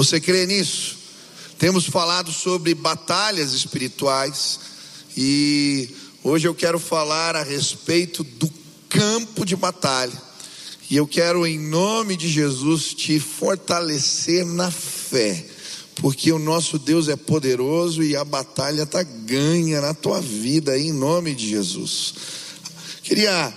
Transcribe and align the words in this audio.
Você 0.00 0.18
crê 0.18 0.46
nisso? 0.46 0.96
Temos 1.58 1.84
falado 1.84 2.32
sobre 2.32 2.74
batalhas 2.74 3.52
espirituais 3.52 4.58
e 5.14 5.90
hoje 6.24 6.48
eu 6.48 6.54
quero 6.54 6.78
falar 6.78 7.36
a 7.36 7.42
respeito 7.42 8.24
do 8.24 8.50
campo 8.88 9.44
de 9.44 9.54
batalha. 9.54 10.18
E 10.88 10.96
eu 10.96 11.06
quero, 11.06 11.46
em 11.46 11.58
nome 11.58 12.16
de 12.16 12.30
Jesus, 12.30 12.94
te 12.94 13.20
fortalecer 13.20 14.46
na 14.46 14.70
fé, 14.70 15.44
porque 15.96 16.32
o 16.32 16.38
nosso 16.38 16.78
Deus 16.78 17.06
é 17.06 17.16
poderoso 17.16 18.02
e 18.02 18.16
a 18.16 18.24
batalha 18.24 18.84
está 18.84 19.02
ganha 19.02 19.82
na 19.82 19.92
tua 19.92 20.18
vida, 20.22 20.78
em 20.78 20.94
nome 20.94 21.34
de 21.34 21.46
Jesus. 21.46 22.14
Queria 23.02 23.52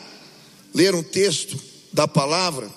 ler 0.75 0.93
um 0.93 1.03
texto 1.03 1.57
da 1.93 2.05
palavra, 2.05 2.69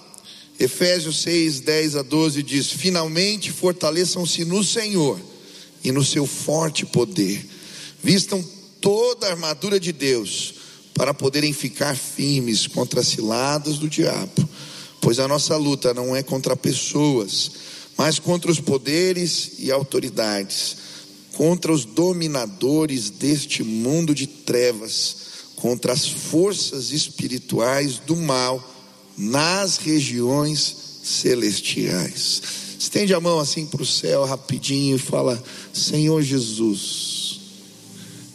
Efésios 0.59 1.20
6, 1.23 1.61
10 1.61 1.96
a 1.96 2.02
12 2.02 2.43
diz: 2.43 2.70
Finalmente 2.70 3.52
fortaleçam-se 3.52 4.45
no 4.45 4.64
Senhor 4.64 5.21
e 5.85 5.93
no 5.93 6.04
seu 6.04 6.26
forte 6.26 6.86
poder, 6.86 7.46
vistam 8.03 8.43
toda 8.80 9.27
a 9.27 9.30
armadura 9.30 9.79
de 9.79 9.93
Deus 9.93 10.54
para 10.94 11.13
poderem 11.13 11.53
ficar 11.53 11.94
firmes 11.94 12.66
contra 12.66 13.00
as 13.00 13.08
ciladas 13.08 13.79
do 13.79 13.89
diabo, 13.89 14.49
pois 15.00 15.18
a 15.18 15.29
nossa 15.29 15.57
luta 15.57 15.93
não 15.93 16.16
é 16.16 16.22
contra 16.22 16.57
pessoas, 16.57 17.50
mas 17.96 18.18
contra 18.18 18.50
os 18.50 18.58
poderes 18.58 19.52
e 19.58 19.71
autoridades, 19.71 20.77
contra 21.35 21.71
os 21.71 21.85
dominadores 21.85 23.11
deste 23.11 23.63
mundo 23.63 24.14
de 24.14 24.27
trevas, 24.27 25.16
contra 25.57 25.93
as 25.93 26.08
forças 26.08 26.93
espirituais 26.93 27.99
do 27.99 28.16
mal 28.16 28.75
nas 29.16 29.76
regiões 29.76 30.76
celestiais. 31.02 32.42
Estende 32.78 33.14
a 33.14 33.20
mão 33.20 33.38
assim 33.38 33.66
para 33.66 33.83
o 33.83 33.86
céu 33.86 34.24
rapidinho 34.24 34.97
e 34.97 34.98
fala: 34.98 35.42
Senhor 35.72 36.22
Jesus, 36.22 37.41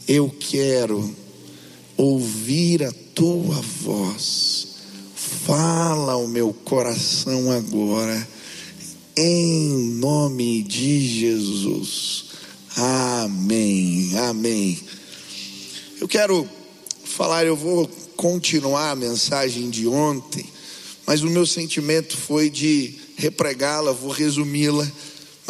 eu 0.08 0.30
quero 0.30 1.16
ouvir 1.96 2.84
a 2.84 2.92
tua 3.14 3.62
voz. 3.84 4.68
Fala 5.46 6.16
o 6.18 6.28
meu 6.28 6.54
coração 6.54 7.52
agora, 7.52 8.28
em 9.16 9.70
nome 9.96 10.64
de 10.64 11.08
Jesus. 11.08 12.26
Amém, 12.76 14.12
amém. 14.18 14.80
Eu 16.00 16.08
quero 16.08 16.48
falar, 17.04 17.46
eu 17.46 17.56
vou 17.56 17.88
continuar 18.16 18.92
a 18.92 18.96
mensagem 18.96 19.70
de 19.70 19.88
ontem, 19.88 20.46
mas 21.06 21.24
o 21.24 21.30
meu 21.30 21.46
sentimento 21.46 22.18
foi 22.18 22.50
de 22.50 22.96
repregá-la, 23.18 23.92
vou 23.92 24.12
resumi-la 24.12 24.90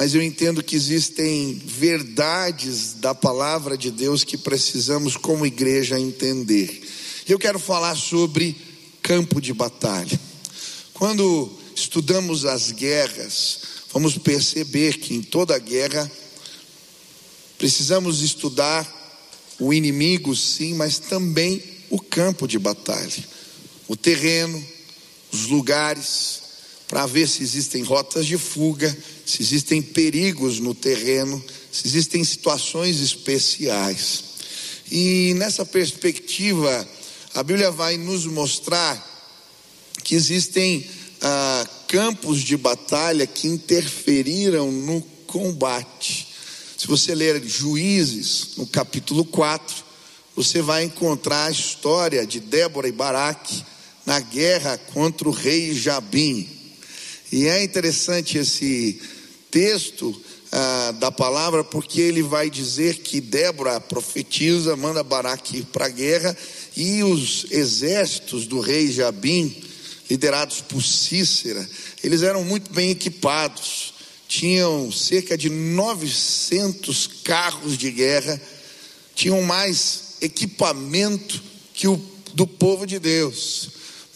mas 0.02 0.16
eu 0.16 0.22
entendo 0.24 0.64
que 0.64 0.76
existem 0.76 1.62
verdades 1.64 2.94
da 2.94 3.14
palavra 3.14 3.78
de 3.78 3.92
Deus 3.92 4.24
que 4.24 4.36
precisamos, 4.36 5.16
como 5.16 5.46
igreja, 5.46 6.00
entender. 6.00 6.82
Eu 7.28 7.38
quero 7.38 7.60
falar 7.60 7.96
sobre 7.96 8.56
campo 9.04 9.40
de 9.40 9.54
batalha. 9.54 10.20
Quando 10.94 11.52
estudamos 11.76 12.46
as 12.46 12.72
guerras, 12.72 13.60
vamos 13.94 14.18
perceber 14.18 14.98
que 14.98 15.14
em 15.14 15.22
toda 15.22 15.58
guerra 15.60 16.12
precisamos 17.60 18.24
estudar 18.24 19.00
o 19.60 19.72
inimigo, 19.72 20.36
sim, 20.36 20.74
mas 20.74 20.98
também 20.98 21.62
o 21.92 22.00
campo 22.00 22.48
de 22.48 22.58
batalha, 22.58 23.24
o 23.88 23.96
terreno, 23.96 24.66
os 25.32 25.48
lugares, 25.48 26.42
para 26.88 27.06
ver 27.06 27.28
se 27.28 27.42
existem 27.42 27.84
rotas 27.84 28.26
de 28.26 28.38
fuga, 28.38 28.96
se 29.26 29.42
existem 29.42 29.82
perigos 29.82 30.60
no 30.60 30.76
terreno, 30.76 31.42
se 31.72 31.88
existem 31.88 32.24
situações 32.24 33.00
especiais. 33.00 34.24
E 34.92 35.34
nessa 35.36 35.66
perspectiva, 35.66 36.88
a 37.34 37.42
Bíblia 37.44 37.72
vai 37.72 37.96
nos 37.96 38.26
mostrar 38.26 39.10
que 40.04 40.16
existem 40.16 40.86
ah, 41.22 41.68
campos 41.88 42.42
de 42.42 42.58
batalha 42.58 43.26
que 43.26 43.48
interferiram 43.48 44.70
no 44.70 45.02
combate. 45.28 46.28
Se 46.78 46.88
você 46.88 47.16
ler 47.16 47.42
Juízes, 47.48 48.58
no 48.58 48.68
capítulo 48.68 49.24
4, 49.24 49.76
você 50.36 50.62
vai 50.62 50.84
encontrar 50.84 51.46
a 51.46 51.52
história 51.52 52.26
de 52.26 52.40
Débora 52.40 52.88
e 52.88 52.92
Baraque 52.92 53.64
na 54.06 54.20
guerra 54.20 54.78
contra 54.94 55.28
o 55.28 55.32
rei 55.32 55.74
Jabim. 55.74 56.48
E 57.32 57.48
é 57.48 57.64
interessante 57.64 58.38
esse 58.38 59.00
texto 59.50 60.20
ah, 60.52 60.92
da 61.00 61.12
palavra, 61.12 61.64
porque 61.64 62.02
ele 62.02 62.22
vai 62.22 62.50
dizer 62.50 62.98
que 62.98 63.22
Débora 63.22 63.80
profetiza, 63.80 64.76
manda 64.76 65.04
Baraque 65.04 65.64
para 65.64 65.86
a 65.86 65.90
guerra, 65.90 66.36
e 66.76 67.04
os 67.04 67.46
exércitos 67.52 68.46
do 68.46 68.60
rei 68.60 68.92
Jabim, 68.92 69.56
liderados 70.10 70.62
por 70.62 70.84
Cícera, 70.84 71.68
eles 72.04 72.22
eram 72.22 72.44
muito 72.44 72.74
bem 72.74 72.90
equipados, 72.90 73.94
tinham 74.28 74.92
cerca 74.92 75.38
de 75.38 75.50
900 75.50 77.08
carros 77.24 77.78
de 77.78 77.92
guerra, 77.92 78.42
tinham 79.16 79.42
mais 79.44 80.16
equipamento 80.22 81.42
que 81.74 81.88
o 81.88 82.12
do 82.34 82.48
povo 82.48 82.86
de 82.86 83.00
Deus, 83.00 83.70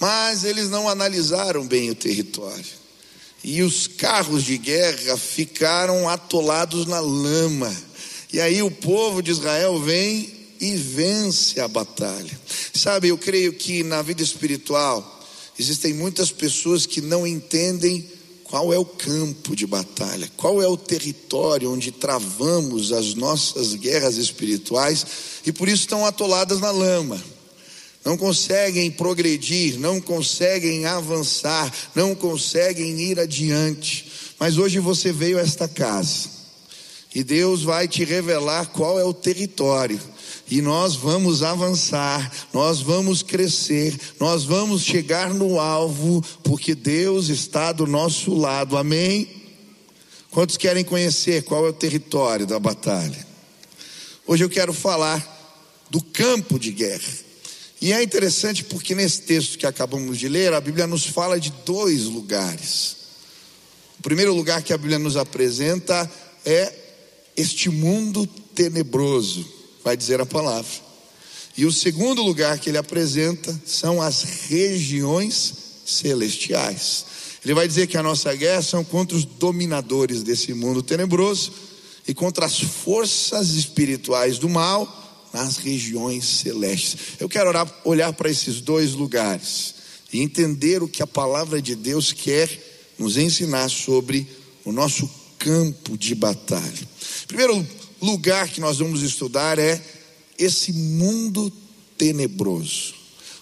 mas 0.06 0.44
eles 0.44 0.70
não 0.70 0.88
analisaram 0.88 1.66
bem 1.66 1.90
o 1.90 1.96
território 1.96 2.64
e 3.44 3.64
os 3.64 3.88
carros 3.88 4.44
de 4.44 4.56
guerra 4.56 5.18
ficaram 5.18 6.08
atolados 6.08 6.86
na 6.86 7.00
lama. 7.00 7.76
E 8.32 8.40
aí 8.40 8.62
o 8.62 8.70
povo 8.70 9.24
de 9.24 9.32
Israel 9.32 9.80
vem 9.80 10.32
e 10.62 10.76
vence 10.76 11.60
a 11.60 11.68
batalha. 11.68 12.40
Sabe, 12.72 13.08
eu 13.08 13.18
creio 13.18 13.54
que 13.54 13.84
na 13.84 14.04
vida 14.04 14.22
espiritual 14.22 15.26
existem 15.58 15.92
muitas 15.92 16.32
pessoas 16.32 16.86
que 16.86 17.02
não 17.02 17.26
entendem 17.26 18.08
qual 18.44 18.72
é 18.72 18.78
o 18.78 18.86
campo 18.86 19.56
de 19.56 19.66
batalha, 19.66 20.30
qual 20.38 20.62
é 20.62 20.68
o 20.68 20.78
território 20.78 21.72
onde 21.74 21.92
travamos 21.92 22.92
as 22.92 23.16
nossas 23.16 23.74
guerras 23.74 24.18
espirituais 24.18 25.04
e 25.48 25.52
por 25.52 25.68
isso 25.68 25.82
estão 25.82 26.06
atoladas 26.06 26.60
na 26.60 26.70
lama 26.70 27.35
não 28.06 28.16
conseguem 28.16 28.92
progredir, 28.92 29.80
não 29.80 30.00
conseguem 30.00 30.86
avançar, 30.86 31.74
não 31.96 32.14
conseguem 32.14 33.02
ir 33.02 33.20
adiante. 33.20 34.06
Mas 34.40 34.60
hoje 34.60 34.80
você 34.80 35.12
veio 35.12 35.40
a 35.40 35.42
esta 35.42 35.68
casa 35.68 36.30
e 37.16 37.24
Deus 37.24 37.64
vai 37.64 37.88
te 37.88 38.06
revelar 38.06 38.68
qual 38.68 39.00
é 39.00 39.04
o 39.04 39.14
território. 39.14 40.00
E 40.48 40.62
nós 40.62 40.96
vamos 40.96 41.42
avançar, 41.42 42.32
nós 42.54 42.80
vamos 42.80 43.24
crescer, 43.24 43.98
nós 44.20 44.44
vamos 44.44 44.84
chegar 44.84 45.34
no 45.34 45.60
alvo, 45.60 46.24
porque 46.44 46.76
Deus 46.76 47.30
está 47.30 47.72
do 47.72 47.88
nosso 47.88 48.36
lado, 48.36 48.78
amém? 48.78 49.28
Quantos 50.30 50.58
querem 50.58 50.84
conhecer 50.84 51.44
qual 51.44 51.66
é 51.66 51.70
o 51.70 51.74
território 51.74 52.46
da 52.46 52.60
batalha? 52.60 53.26
Hoje 54.28 54.44
eu 54.44 54.50
quero 54.50 54.74
falar 54.74 55.34
do 55.90 56.02
campo 56.02 56.60
de 56.60 56.72
guerra. 56.72 57.25
E 57.82 57.92
é 57.92 58.02
interessante 58.02 58.64
porque 58.64 58.96
nesse 58.96 59.22
texto 59.24 59.58
que 59.58 59.66
acabamos 59.66 60.18
de 60.18 60.28
ler, 60.28 60.54
a 60.54 60.62
Bíblia 60.62 60.88
nos 60.88 61.06
fala 61.06 61.40
de 61.40 61.52
dois 61.66 62.04
lugares. 62.04 62.96
O 64.00 64.04
primeiro 64.04 64.34
lugar 64.34 64.64
que 64.64 64.74
a 64.74 64.78
Bíblia 64.78 65.00
nos 65.00 65.18
apresenta 65.18 66.10
é 66.46 66.74
este 67.36 67.70
mundo 67.70 68.26
tenebroso, 68.54 69.46
vai 69.84 69.98
dizer 69.98 70.22
a 70.22 70.26
palavra. 70.26 70.72
E 71.58 71.66
o 71.66 71.72
segundo 71.72 72.22
lugar 72.22 72.60
que 72.60 72.70
ele 72.70 72.78
apresenta 72.78 73.60
são 73.66 74.02
as 74.02 74.24
regiões 74.24 75.54
celestiais. 75.86 77.06
Ele 77.44 77.54
vai 77.54 77.68
dizer 77.68 77.88
que 77.88 77.98
a 77.98 78.04
nossa 78.04 78.34
guerra 78.36 78.62
são 78.62 78.84
contra 78.84 79.16
os 79.16 79.24
dominadores 79.24 80.24
desse 80.24 80.54
mundo 80.54 80.82
tenebroso 80.82 81.54
e 82.08 82.14
contra 82.14 82.46
as 82.46 82.60
forças 82.60 83.52
espirituais 83.52 84.38
do 84.38 84.50
mal 84.50 85.05
nas 85.36 85.58
regiões 85.58 86.24
celestes. 86.24 86.96
Eu 87.20 87.28
quero 87.28 87.50
orar, 87.50 87.70
olhar 87.84 88.14
para 88.14 88.32
esses 88.32 88.62
dois 88.62 88.94
lugares 88.94 89.76
e 90.14 90.22
entender 90.22 90.82
o 90.82 90.88
que 90.88 91.04
a 91.04 91.08
palavra 91.08 91.62
de 91.62 91.76
Deus 91.76 92.14
quer 92.14 92.50
nos 92.98 93.18
ensinar 93.18 93.70
sobre 93.70 94.26
o 94.64 94.72
nosso 94.72 95.12
campo 95.38 95.98
de 95.98 96.16
batalha. 96.16 96.88
Primeiro 97.28 97.68
lugar 98.02 98.48
que 98.48 98.62
nós 98.62 98.78
vamos 98.78 99.02
estudar 99.02 99.60
é 99.60 99.84
esse 100.40 100.72
mundo 100.72 101.52
tenebroso. 101.98 102.94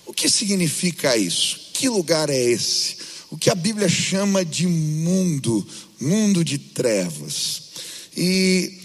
O 0.04 0.12
que 0.12 0.28
significa 0.28 1.16
isso? 1.16 1.70
Que 1.74 1.88
lugar 1.88 2.28
é 2.28 2.44
esse? 2.44 2.98
O 3.30 3.38
que 3.38 3.52
a 3.52 3.56
Bíblia 3.56 3.88
chama 3.88 4.44
de 4.44 4.66
mundo, 4.66 5.64
mundo 6.02 6.44
de 6.44 6.58
trevas. 6.58 7.62
E 8.18 8.80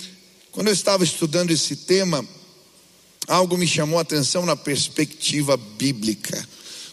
quando 0.53 0.67
eu 0.67 0.75
estava 0.75 1.05
estudando 1.05 1.51
esse 1.51 1.75
tema, 1.75 2.23
algo 3.29 3.57
me 3.57 3.67
chamou 3.67 3.99
a 3.99 4.03
atenção 4.03 4.45
na 4.45 4.57
perspectiva 4.57 5.57
bíblica. 5.57 6.47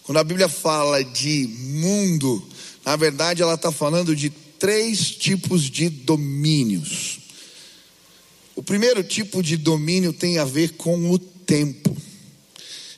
Quando 0.04 0.20
a 0.20 0.24
Bíblia 0.24 0.48
fala 0.48 1.04
de 1.04 1.48
mundo, 1.48 2.48
na 2.86 2.96
verdade 2.96 3.42
ela 3.42 3.56
está 3.56 3.72
falando 3.72 4.16
de 4.16 4.30
três 4.30 5.10
tipos 5.10 5.64
de 5.64 5.90
domínios. 5.90 7.20
O 8.56 8.62
primeiro 8.62 9.04
tipo 9.04 9.42
de 9.42 9.58
domínio 9.58 10.14
tem 10.14 10.38
a 10.38 10.46
ver 10.46 10.74
com 10.74 11.10
o 11.10 11.18
tempo. 11.18 11.96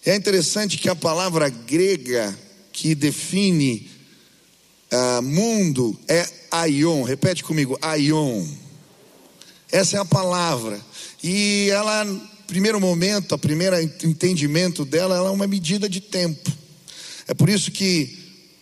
É 0.05 0.15
interessante 0.15 0.77
que 0.77 0.89
a 0.89 0.95
palavra 0.95 1.49
grega 1.49 2.37
que 2.71 2.93
define 2.93 3.89
uh, 4.91 5.21
mundo 5.21 5.99
é 6.07 6.27
aion. 6.51 7.03
Repete 7.03 7.43
comigo, 7.43 7.77
aion. 7.81 8.45
Essa 9.71 9.97
é 9.97 9.99
a 9.99 10.05
palavra. 10.05 10.79
E 11.23 11.69
ela, 11.71 12.05
primeiro 12.47 12.79
momento, 12.79 13.35
a 13.35 13.37
primeiro 13.37 13.79
entendimento 13.79 14.85
dela, 14.85 15.17
ela 15.17 15.27
é 15.27 15.31
uma 15.31 15.45
medida 15.45 15.89
de 15.89 15.99
tempo. 15.99 16.49
É 17.27 17.33
por 17.33 17.49
isso 17.49 17.69
que 17.69 18.17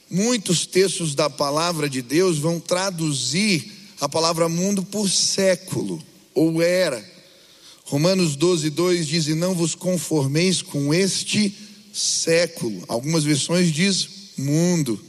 muitos 0.10 0.66
textos 0.66 1.14
da 1.14 1.30
palavra 1.30 1.88
de 1.88 2.02
Deus 2.02 2.40
vão 2.40 2.60
traduzir 2.60 3.72
a 4.02 4.10
palavra 4.10 4.50
mundo 4.50 4.84
por 4.84 5.08
século 5.08 6.04
ou 6.34 6.62
era. 6.62 7.04
Romanos 7.86 8.36
12, 8.36 8.72
2 8.72 9.08
diz: 9.08 9.28
E 9.28 9.36
não 9.36 9.54
vos 9.54 9.76
conformeis 9.76 10.64
com 10.64 10.92
este 10.92 11.56
século. 11.94 12.84
Algumas 12.88 13.24
versões 13.24 13.72
diz 13.72 14.10
mundo. 14.36 15.00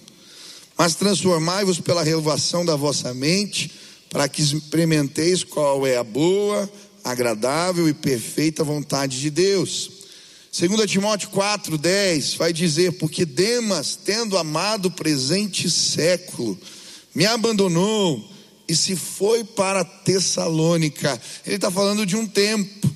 Mas 0.76 0.94
transformai-vos 0.94 1.80
pela 1.80 2.02
renovação 2.02 2.62
da 2.62 2.76
vossa 2.76 3.14
mente, 3.14 3.72
para 4.10 4.28
que 4.28 4.42
experimenteis 4.42 5.42
qual 5.42 5.86
é 5.86 5.96
a 5.96 6.04
boa, 6.04 6.70
agradável 7.06 7.88
e 7.88 7.94
perfeita 7.94 8.64
vontade 8.64 9.20
de 9.20 9.30
Deus. 9.30 9.90
2 10.52 10.90
Timóteo 10.90 11.30
4,10 11.30 12.36
vai 12.36 12.52
dizer: 12.52 12.92
Porque 12.92 13.24
Demas, 13.24 13.96
tendo 13.96 14.36
amado 14.36 14.86
o 14.86 14.90
presente 14.90 15.70
século, 15.70 16.58
me 17.14 17.24
abandonou 17.24 18.28
e 18.68 18.74
se 18.74 18.96
foi 18.96 19.44
para 19.44 19.84
Tessalônica. 19.84 21.20
Ele 21.46 21.56
está 21.56 21.70
falando 21.70 22.04
de 22.04 22.16
um 22.16 22.26
tempo. 22.26 22.90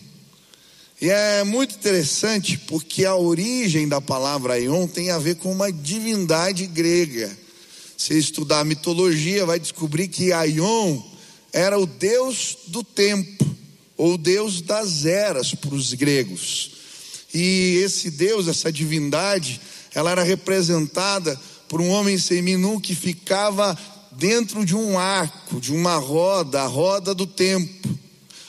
E 1.01 1.09
é 1.09 1.45
muito 1.45 1.77
interessante 1.77 2.59
porque 2.59 3.07
a 3.07 3.15
origem 3.15 3.89
da 3.89 4.01
palavra 4.01 4.55
Aion 4.55 4.87
tem 4.87 5.11
a 5.11 5.19
ver 5.19 5.37
com 5.37 5.51
uma 5.51 5.73
divindade 5.73 6.67
grega. 6.67 7.31
Se 7.97 8.19
estudar 8.19 8.61
a 8.61 8.65
mitologia, 8.65 9.47
vai 9.47 9.59
descobrir 9.59 10.09
que 10.09 10.33
Aion 10.33 11.01
era 11.53 11.79
o 11.79 11.87
deus 11.87 12.59
do 12.67 12.85
tempo, 12.85 13.45
ou 14.01 14.17
deus 14.17 14.63
das 14.63 15.05
eras 15.05 15.55
para 15.55 15.75
os 15.75 15.93
gregos. 15.93 16.71
E 17.35 17.83
esse 17.85 18.11
deus, 18.11 18.49
essa 18.49 18.73
divindade, 18.73 19.61
ela 19.95 20.11
era 20.11 20.23
representada 20.23 21.39
por 21.69 21.83
um 21.83 21.91
homem 21.91 22.17
seminu 22.17 22.81
que 22.81 22.95
ficava 22.95 23.77
dentro 24.13 24.65
de 24.65 24.75
um 24.75 24.99
arco, 24.99 25.61
de 25.61 25.71
uma 25.71 25.97
roda, 25.99 26.63
a 26.63 26.67
roda 26.67 27.15
do 27.15 27.27
tempo. 27.27 27.91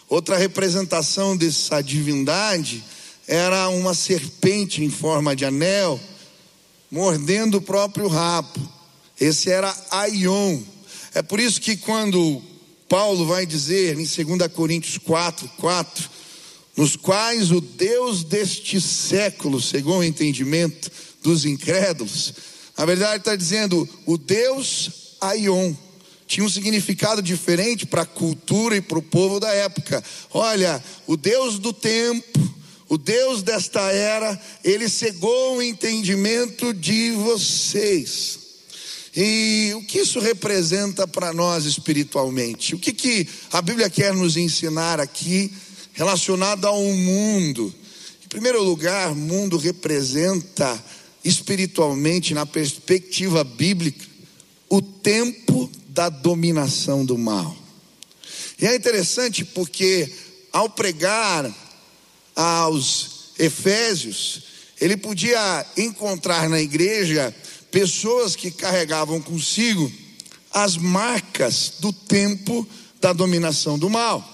Outra 0.08 0.38
representação 0.38 1.36
dessa 1.36 1.82
divindade 1.82 2.82
era 3.28 3.68
uma 3.68 3.94
serpente 3.94 4.82
em 4.82 4.90
forma 4.90 5.36
de 5.36 5.44
anel, 5.44 6.00
mordendo 6.90 7.58
o 7.58 7.62
próprio 7.62 8.08
rabo. 8.08 8.58
Esse 9.20 9.52
era 9.52 9.76
Aion. 9.92 10.62
É 11.14 11.22
por 11.22 11.42
isso 11.42 11.60
que 11.60 11.76
quando 11.76 12.42
Paulo 12.92 13.26
vai 13.26 13.46
dizer 13.46 13.98
em 13.98 14.04
2 14.04 14.52
Coríntios 14.54 14.98
4, 14.98 15.50
4, 15.56 16.10
nos 16.76 16.98
quais 16.98 17.50
o 17.50 17.62
Deus 17.62 18.26
deste 18.26 18.82
século, 18.82 19.62
segundo 19.62 20.00
o 20.00 20.04
entendimento 20.04 20.92
dos 21.24 21.46
incrédulos, 21.46 22.34
na 22.78 22.86
verdade 22.86 23.20
está 23.20 23.34
dizendo 23.34 23.88
o 24.06 24.18
Deus 24.18 25.16
Aion. 25.22 25.74
Tinha 26.28 26.46
um 26.46 26.50
significado 26.50 27.22
diferente 27.22 27.86
para 27.86 28.02
a 28.02 28.06
cultura 28.06 28.76
e 28.76 28.82
para 28.82 29.00
o 29.00 29.02
povo 29.02 29.40
da 29.40 29.54
época. 29.54 30.04
Olha, 30.30 30.84
o 31.08 31.16
Deus 31.16 31.60
do 31.60 31.72
tempo, 31.72 32.40
o 32.90 32.98
Deus 32.98 33.42
desta 33.42 33.90
era, 33.90 34.38
ele 34.66 34.90
cegou 34.90 35.56
o 35.56 35.64
entendimento 35.64 36.74
de 36.74 37.12
vocês. 37.12 38.51
E 39.16 39.74
o 39.76 39.84
que 39.84 40.00
isso 40.00 40.20
representa 40.20 41.06
para 41.06 41.34
nós 41.34 41.66
espiritualmente? 41.66 42.74
O 42.76 42.80
que, 42.80 42.94
que 42.94 43.28
a 43.52 43.62
Bíblia 43.62 43.90
quer 43.90 44.14
nos 44.14 44.38
ensinar 44.38 45.00
aqui 45.00 45.52
relacionado 45.94 46.66
ao 46.66 46.82
mundo? 46.82 47.74
Em 48.24 48.28
primeiro 48.28 48.64
lugar, 48.64 49.14
mundo 49.14 49.58
representa 49.58 50.82
espiritualmente, 51.24 52.34
na 52.34 52.46
perspectiva 52.46 53.44
bíblica, 53.44 54.06
o 54.70 54.82
tempo 54.82 55.70
da 55.90 56.08
dominação 56.08 57.06
do 57.06 57.18
mal. 57.18 57.56
E 58.60 58.66
é 58.66 58.76
interessante 58.76 59.44
porque, 59.44 60.10
ao 60.54 60.70
pregar 60.70 61.54
aos 62.34 63.32
Efésios, 63.38 64.44
ele 64.80 64.96
podia 64.96 65.66
encontrar 65.78 66.50
na 66.50 66.62
igreja 66.62 67.36
pessoas 67.72 68.36
que 68.36 68.52
carregavam 68.52 69.22
consigo 69.22 69.92
as 70.52 70.76
marcas 70.78 71.74
do 71.80 71.94
tempo 71.94 72.68
da 73.00 73.14
dominação 73.14 73.80
do 73.80 73.90
mal. 73.90 74.28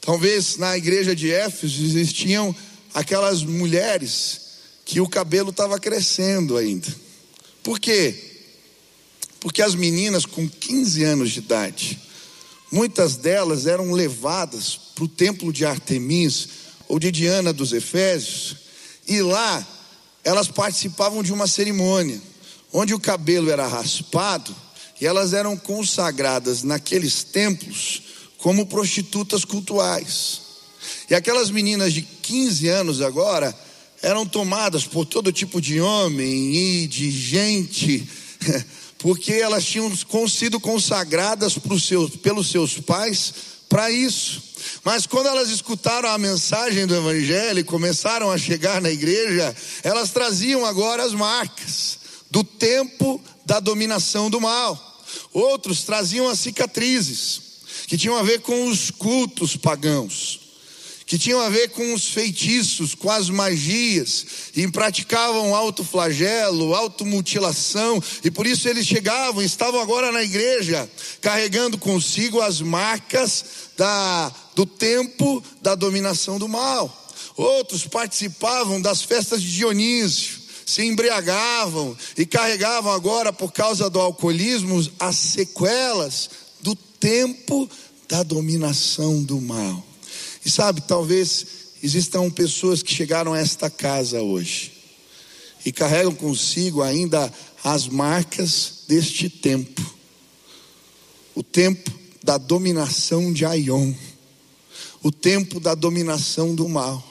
Talvez 0.00 0.56
na 0.56 0.76
igreja 0.76 1.16
de 1.16 1.32
Éfeso 1.32 1.82
existiam 1.84 2.54
aquelas 2.94 3.42
mulheres 3.42 4.40
que 4.84 5.00
o 5.00 5.08
cabelo 5.08 5.50
estava 5.50 5.80
crescendo 5.80 6.56
ainda. 6.56 6.86
Por 7.62 7.80
quê? 7.80 8.14
Porque 9.40 9.60
as 9.60 9.74
meninas 9.74 10.24
com 10.24 10.48
15 10.48 11.02
anos 11.02 11.30
de 11.32 11.40
idade, 11.40 12.00
muitas 12.70 13.16
delas 13.16 13.66
eram 13.66 13.92
levadas 13.92 14.78
para 14.94 15.04
o 15.04 15.08
templo 15.08 15.52
de 15.52 15.66
Artemis 15.66 16.48
ou 16.88 17.00
de 17.00 17.10
Diana 17.10 17.52
dos 17.52 17.72
Efésios, 17.72 18.56
e 19.08 19.20
lá 19.20 19.66
elas 20.22 20.48
participavam 20.48 21.22
de 21.22 21.32
uma 21.32 21.46
cerimônia, 21.46 22.20
onde 22.78 22.92
o 22.92 23.00
cabelo 23.00 23.50
era 23.50 23.66
raspado 23.66 24.54
e 25.00 25.06
elas 25.06 25.32
eram 25.32 25.56
consagradas 25.56 26.62
naqueles 26.62 27.24
templos 27.24 28.02
como 28.36 28.66
prostitutas 28.66 29.46
cultuais. 29.46 30.42
E 31.08 31.14
aquelas 31.14 31.50
meninas 31.50 31.94
de 31.94 32.02
15 32.02 32.68
anos 32.68 33.00
agora 33.00 33.58
eram 34.02 34.26
tomadas 34.26 34.84
por 34.84 35.06
todo 35.06 35.32
tipo 35.32 35.58
de 35.58 35.80
homem 35.80 36.54
e 36.54 36.86
de 36.86 37.10
gente 37.10 38.06
porque 39.00 39.32
elas 39.32 39.64
tinham 39.64 39.90
sido 40.28 40.60
consagradas 40.60 41.56
pelos 42.22 42.50
seus 42.50 42.78
pais 42.80 43.32
para 43.70 43.90
isso. 43.90 44.42
Mas 44.84 45.06
quando 45.06 45.28
elas 45.28 45.48
escutaram 45.48 46.10
a 46.10 46.18
mensagem 46.18 46.86
do 46.86 46.94
Evangelho 46.94 47.58
e 47.58 47.64
começaram 47.64 48.30
a 48.30 48.36
chegar 48.36 48.82
na 48.82 48.90
igreja, 48.90 49.56
elas 49.82 50.10
traziam 50.10 50.66
agora 50.66 51.04
as 51.04 51.14
marcas 51.14 52.04
do 52.30 52.42
tempo 52.42 53.20
da 53.44 53.60
dominação 53.60 54.28
do 54.30 54.40
mal. 54.40 54.82
Outros 55.32 55.84
traziam 55.84 56.28
as 56.28 56.40
cicatrizes, 56.40 57.40
que 57.86 57.96
tinham 57.96 58.16
a 58.16 58.22
ver 58.22 58.40
com 58.40 58.68
os 58.68 58.90
cultos 58.90 59.56
pagãos 59.56 60.46
que 61.06 61.16
tinham 61.16 61.40
a 61.40 61.48
ver 61.48 61.68
com 61.68 61.94
os 61.94 62.08
feitiços, 62.08 62.92
com 62.92 63.08
as 63.08 63.30
magias, 63.30 64.26
e 64.56 64.66
praticavam 64.66 65.54
autoflagelo, 65.54 66.74
automutilação, 66.74 68.02
e 68.24 68.30
por 68.30 68.44
isso 68.44 68.68
eles 68.68 68.84
chegavam, 68.84 69.40
estavam 69.40 69.80
agora 69.80 70.10
na 70.10 70.24
igreja, 70.24 70.90
carregando 71.20 71.78
consigo 71.78 72.40
as 72.40 72.60
marcas 72.60 73.44
da, 73.76 74.32
do 74.56 74.66
tempo 74.66 75.42
da 75.62 75.76
dominação 75.76 76.40
do 76.40 76.48
mal. 76.48 77.04
Outros 77.36 77.86
participavam 77.86 78.80
das 78.80 79.00
festas 79.02 79.40
de 79.40 79.54
Dionísio, 79.54 80.35
se 80.66 80.82
embriagavam 80.84 81.96
e 82.18 82.26
carregavam 82.26 82.92
agora, 82.92 83.32
por 83.32 83.52
causa 83.52 83.88
do 83.88 84.00
alcoolismo, 84.00 84.84
as 85.00 85.16
sequelas 85.16 86.28
do 86.60 86.74
tempo 86.74 87.70
da 88.08 88.22
dominação 88.22 89.22
do 89.22 89.40
mal. 89.40 89.82
E 90.44 90.50
sabe, 90.50 90.82
talvez 90.82 91.46
existam 91.82 92.28
pessoas 92.28 92.82
que 92.82 92.92
chegaram 92.92 93.32
a 93.32 93.38
esta 93.38 93.70
casa 93.70 94.20
hoje 94.20 94.72
e 95.64 95.72
carregam 95.72 96.14
consigo 96.14 96.82
ainda 96.82 97.32
as 97.64 97.88
marcas 97.88 98.82
deste 98.86 99.30
tempo 99.30 99.96
o 101.36 101.42
tempo 101.42 101.92
da 102.24 102.38
dominação 102.38 103.30
de 103.30 103.44
Aion, 103.44 103.92
o 105.02 105.12
tempo 105.12 105.60
da 105.60 105.74
dominação 105.74 106.54
do 106.54 106.66
mal. 106.66 107.06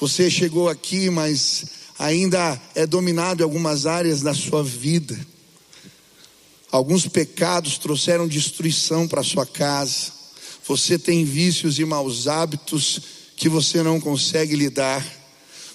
Você 0.00 0.30
chegou 0.30 0.70
aqui, 0.70 1.10
mas 1.10 1.66
ainda 1.98 2.60
é 2.74 2.86
dominado 2.86 3.42
em 3.42 3.44
algumas 3.44 3.86
áreas 3.86 4.20
da 4.22 4.34
sua 4.34 4.62
vida. 4.62 5.18
Alguns 6.70 7.06
pecados 7.06 7.78
trouxeram 7.78 8.28
destruição 8.28 9.06
para 9.08 9.22
sua 9.22 9.46
casa. 9.46 10.12
Você 10.66 10.98
tem 10.98 11.24
vícios 11.24 11.78
e 11.78 11.84
maus 11.84 12.26
hábitos 12.26 13.00
que 13.36 13.48
você 13.48 13.82
não 13.82 14.00
consegue 14.00 14.56
lidar. 14.56 15.04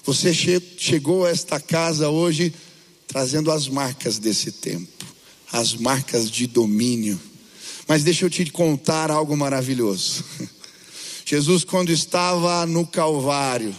Você 0.04 0.34
che 0.34 0.60
chegou 0.78 1.24
a 1.24 1.30
esta 1.30 1.60
casa 1.60 2.08
hoje 2.08 2.52
trazendo 3.06 3.50
as 3.50 3.68
marcas 3.68 4.18
desse 4.18 4.50
tempo, 4.50 5.06
as 5.52 5.74
marcas 5.74 6.30
de 6.30 6.46
domínio. 6.46 7.20
Mas 7.86 8.02
deixa 8.02 8.24
eu 8.24 8.30
te 8.30 8.44
contar 8.46 9.10
algo 9.10 9.36
maravilhoso. 9.36 10.24
Jesus, 11.24 11.62
quando 11.62 11.90
estava 11.90 12.66
no 12.66 12.86
Calvário, 12.86 13.74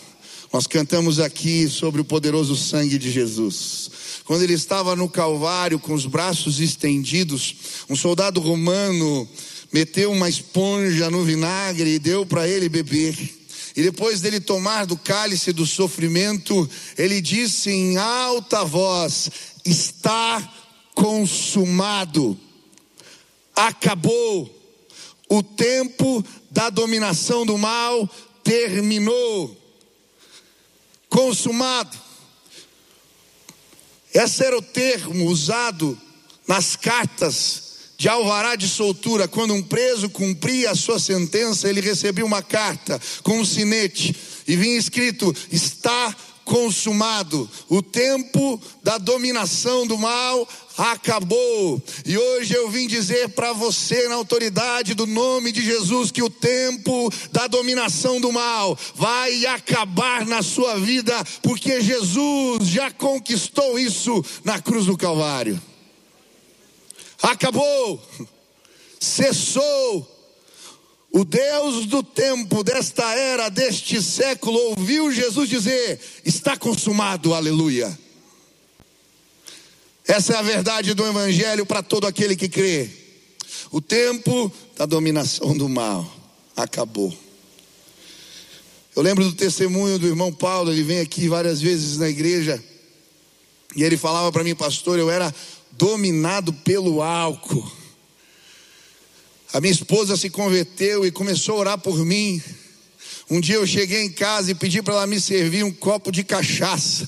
nós 0.54 0.68
cantamos 0.68 1.20
aqui 1.20 1.68
sobre 1.68 2.00
o 2.00 2.06
poderoso 2.06 2.56
sangue 2.56 3.00
de 3.00 3.12
Jesus. 3.12 3.90
Quando 4.24 4.44
ele 4.44 4.54
estava 4.54 4.96
no 4.96 5.10
Calvário 5.10 5.80
com 5.80 5.96
os 5.96 6.06
braços 6.06 6.60
estendidos, 6.60 7.56
um 7.90 7.96
soldado 7.96 8.40
romano 8.40 9.28
meteu 9.72 10.12
uma 10.12 10.30
esponja 10.30 11.10
no 11.10 11.24
vinagre 11.24 11.96
e 11.96 12.00
deu 12.00 12.24
para 12.24 12.48
ele 12.48 12.70
beber. 12.70 13.18
E 13.76 13.82
depois 13.82 14.22
dele 14.22 14.40
tomar 14.40 14.86
do 14.86 14.96
cálice 14.96 15.52
do 15.52 15.66
sofrimento, 15.66 16.70
ele 16.96 17.20
disse 17.20 17.72
em 17.72 17.98
alta 17.98 18.64
voz: 18.64 19.32
Está 19.66 20.54
consumado, 20.94 22.38
acabou, 23.56 24.48
o 25.28 25.42
tempo 25.42 26.24
da 26.52 26.70
dominação 26.70 27.44
do 27.44 27.58
mal 27.58 28.08
terminou, 28.44 29.63
consumado. 31.14 31.96
Esse 34.12 34.44
era 34.44 34.58
o 34.58 34.64
termo 34.64 35.28
usado 35.28 35.96
nas 36.48 36.76
cartas 36.76 37.62
de 37.96 38.10
alvará 38.10 38.56
de 38.56 38.68
soltura, 38.68 39.28
quando 39.28 39.54
um 39.54 39.62
preso 39.62 40.10
cumpria 40.10 40.72
a 40.72 40.76
sua 40.76 41.00
sentença, 41.00 41.70
ele 41.70 41.82
recebia 41.82 42.26
uma 42.26 42.42
carta 42.42 43.00
com 43.22 43.40
um 43.40 43.46
sinete 43.46 44.16
e 44.48 44.56
vinha 44.56 44.78
escrito: 44.78 45.34
está 45.52 46.16
consumado. 46.46 47.50
O 47.70 47.82
tempo 47.82 48.62
da 48.82 48.98
dominação 48.98 49.88
do 49.88 49.98
mal 49.98 50.48
acabou. 50.78 51.82
E 52.06 52.18
hoje 52.18 52.54
eu 52.54 52.70
vim 52.70 52.88
dizer 52.88 53.30
para 53.30 53.54
você, 53.54 54.08
na 54.08 54.16
autoridade 54.16 54.94
do 54.94 55.06
nome 55.06 55.52
de 55.52 55.62
Jesus, 55.64 56.12
que 56.12 56.24
o 56.24 56.30
tempo 56.30 57.12
da 57.32 57.48
dominação 57.48 58.20
do 58.20 58.32
mal 58.32 58.78
vai 58.96 59.46
acabar 59.46 60.26
na 60.26 60.42
sua 60.42 60.80
vida, 60.80 61.24
porque 61.42 61.82
Jesus 61.82 62.68
já 62.68 62.92
conquistou 62.92 63.78
isso 63.78 64.24
na 64.44 64.62
cruz 64.62 64.86
do 64.86 64.98
Calvário 64.98 65.62
acabou, 67.24 68.02
cessou. 69.00 70.13
O 71.16 71.24
Deus 71.24 71.86
do 71.86 72.02
tempo, 72.02 72.64
desta 72.64 73.14
era, 73.14 73.48
deste 73.48 74.02
século, 74.02 74.58
ouviu 74.72 75.12
Jesus 75.12 75.48
dizer: 75.48 76.00
está 76.26 76.58
consumado, 76.58 77.36
aleluia. 77.36 77.96
Essa 80.08 80.34
é 80.34 80.38
a 80.38 80.42
verdade 80.42 80.96
do 80.96 81.06
Evangelho 81.06 81.68
para 81.68 81.84
todo 81.84 82.08
aquele 82.08 82.36
que 82.36 82.50
crê. 82.50 82.90
O 83.70 83.80
tempo 83.80 84.52
da 84.76 84.88
dominação 84.88 85.56
do 85.56 85.70
mal 85.70 86.12
acabou. 86.58 87.16
Eu 88.96 89.04
lembro 89.04 89.24
do 89.24 89.34
testemunho 89.34 90.00
do 90.00 90.08
irmão 90.08 90.34
Paulo, 90.34 90.72
ele 90.72 90.82
vem 90.82 91.00
aqui 91.00 91.28
várias 91.28 91.62
vezes 91.62 92.00
na 92.00 92.10
igreja, 92.10 92.62
e 93.76 93.84
ele 93.84 93.98
falava 93.98 94.32
para 94.32 94.44
mim, 94.44 94.56
pastor, 94.56 94.98
eu 94.98 95.12
era 95.12 95.34
dominado 95.72 96.52
pelo 96.52 97.04
álcool. 97.04 97.83
A 99.54 99.62
minha 99.62 99.72
esposa 99.72 100.18
se 100.18 100.32
converteu 100.32 101.06
e 101.06 101.12
começou 101.12 101.58
a 101.58 101.60
orar 101.60 101.78
por 101.78 102.04
mim. 102.04 102.42
Um 103.30 103.40
dia 103.40 103.56
eu 103.56 103.68
cheguei 103.68 104.02
em 104.02 104.12
casa 104.12 104.50
e 104.50 104.56
pedi 104.56 104.82
para 104.82 104.96
ela 104.96 105.06
me 105.06 105.22
servir 105.22 105.64
um 105.64 105.72
copo 105.72 106.12
de 106.12 106.24
cachaça. 106.24 107.08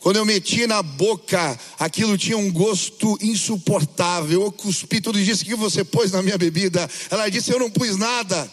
Quando 0.00 0.16
eu 0.16 0.24
meti 0.24 0.66
na 0.66 0.82
boca, 0.82 1.56
aquilo 1.78 2.18
tinha 2.18 2.36
um 2.36 2.50
gosto 2.50 3.16
insuportável. 3.22 4.42
Eu 4.42 4.50
cuspi 4.50 5.00
tudo 5.00 5.20
e 5.20 5.24
disse: 5.24 5.44
O 5.44 5.46
que 5.46 5.54
você 5.54 5.84
pôs 5.84 6.10
na 6.10 6.20
minha 6.22 6.36
bebida? 6.36 6.90
Ela 7.08 7.28
disse: 7.28 7.52
Eu 7.52 7.60
não 7.60 7.70
pus 7.70 7.96
nada. 7.96 8.50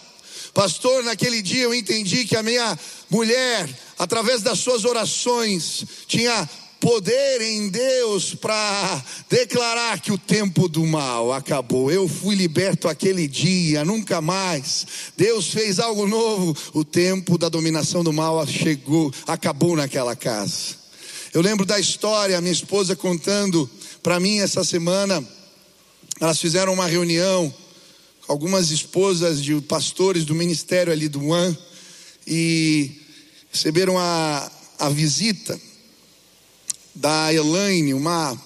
Pastor, 0.53 1.03
naquele 1.03 1.41
dia 1.41 1.63
eu 1.63 1.73
entendi 1.73 2.23
que 2.25 2.35
a 2.35 2.43
minha 2.43 2.77
mulher, 3.09 3.67
através 3.97 4.43
das 4.43 4.59
suas 4.59 4.85
orações, 4.85 5.83
tinha 6.07 6.47
poder 6.79 7.41
em 7.41 7.69
Deus 7.69 8.33
para 8.33 9.03
declarar 9.29 9.99
que 9.99 10.11
o 10.11 10.17
tempo 10.17 10.67
do 10.67 10.85
mal 10.85 11.33
acabou. 11.33 11.91
Eu 11.91 12.07
fui 12.07 12.35
liberto 12.35 12.87
aquele 12.87 13.27
dia, 13.27 13.83
nunca 13.83 14.21
mais. 14.21 14.87
Deus 15.17 15.47
fez 15.47 15.79
algo 15.79 16.07
novo. 16.07 16.55
O 16.73 16.83
tempo 16.83 17.37
da 17.37 17.49
dominação 17.49 18.03
do 18.03 18.13
mal 18.13 18.45
chegou, 18.47 19.13
acabou 19.27 19.75
naquela 19.75 20.15
casa. 20.15 20.79
Eu 21.33 21.41
lembro 21.41 21.65
da 21.65 21.79
história, 21.79 22.39
minha 22.41 22.53
esposa 22.53 22.95
contando 22.95 23.69
para 24.01 24.19
mim 24.19 24.39
essa 24.39 24.63
semana. 24.63 25.23
Elas 26.19 26.39
fizeram 26.39 26.73
uma 26.73 26.87
reunião, 26.87 27.53
algumas 28.27 28.71
esposas 28.71 29.41
de 29.41 29.59
pastores 29.61 30.25
do 30.25 30.33
ministério 30.33 30.91
ali 30.91 31.07
do 31.07 31.33
AN, 31.33 31.55
e 32.25 32.91
receberam 33.51 33.97
a, 33.97 34.51
a 34.77 34.89
visita 34.89 35.59
da 36.99 37.33
Elaine, 37.33 37.93
uma, 37.93 38.37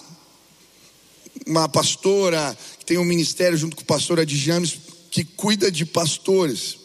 uma 1.46 1.68
pastora 1.68 2.56
que 2.78 2.86
tem 2.86 3.00
um 3.00 3.04
ministério 3.04 3.58
junto 3.58 3.76
com 3.76 3.82
o 3.82 3.86
pastor 3.86 4.20
Adi 4.20 4.38
James, 4.38 4.78
que 5.10 5.24
cuida 5.24 5.72
de 5.72 5.86
pastores. 5.86 6.78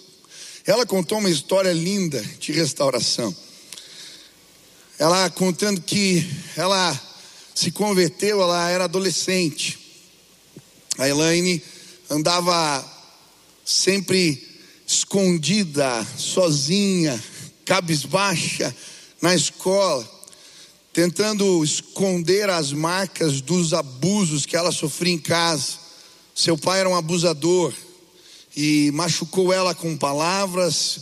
Ela 0.67 0.87
contou 0.87 1.19
uma 1.19 1.29
história 1.29 1.73
linda 1.73 2.23
de 2.41 2.53
restauração. 2.53 3.37
Ela 4.99 5.29
contando 5.29 5.83
que 5.83 6.27
ela 6.57 6.99
se 7.55 7.71
converteu, 7.71 8.41
ela 8.41 8.71
era 8.71 8.85
adolescente. 8.85 9.79
A 10.97 11.07
Elaine 11.07 11.63
andava 12.09 12.83
sempre 13.63 14.43
escondida, 14.87 16.07
sozinha, 16.17 17.23
cabisbaixa 17.67 18.75
na 19.21 19.35
escola 19.35 20.18
tentando 20.99 21.63
esconder 21.63 22.51
as 22.51 22.73
marcas 22.73 23.41
dos 23.41 23.73
abusos 23.73 24.45
que 24.45 24.57
ela 24.57 24.73
sofria 24.73 25.15
em 25.15 25.19
casa. 25.19 25.75
Seu 26.35 26.59
pai 26.59 26.81
era 26.81 26.89
um 26.89 26.97
abusador 26.97 27.73
e 28.57 28.91
machucou 28.93 29.53
ela 29.53 29.77
com 29.77 29.97
palavras, 29.97 30.99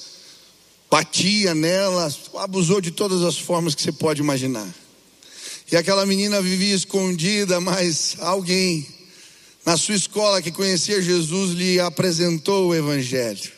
batia 0.91 1.55
nela, 1.55 2.15
abusou 2.35 2.79
de 2.79 2.91
todas 2.91 3.23
as 3.23 3.39
formas 3.39 3.75
que 3.75 3.81
você 3.81 3.91
pode 3.91 4.21
imaginar. 4.21 4.69
E 5.73 5.79
aquela 5.79 6.05
menina 6.05 6.43
vivia 6.43 6.75
escondida, 6.75 7.59
mas 7.59 8.17
alguém 8.19 8.87
na 9.65 9.79
sua 9.79 9.95
escola 9.95 10.43
que 10.43 10.53
conhecia 10.53 11.01
Jesus 11.01 11.53
lhe 11.53 11.81
apresentou 11.81 12.69
o 12.69 12.75
Evangelho. 12.75 13.51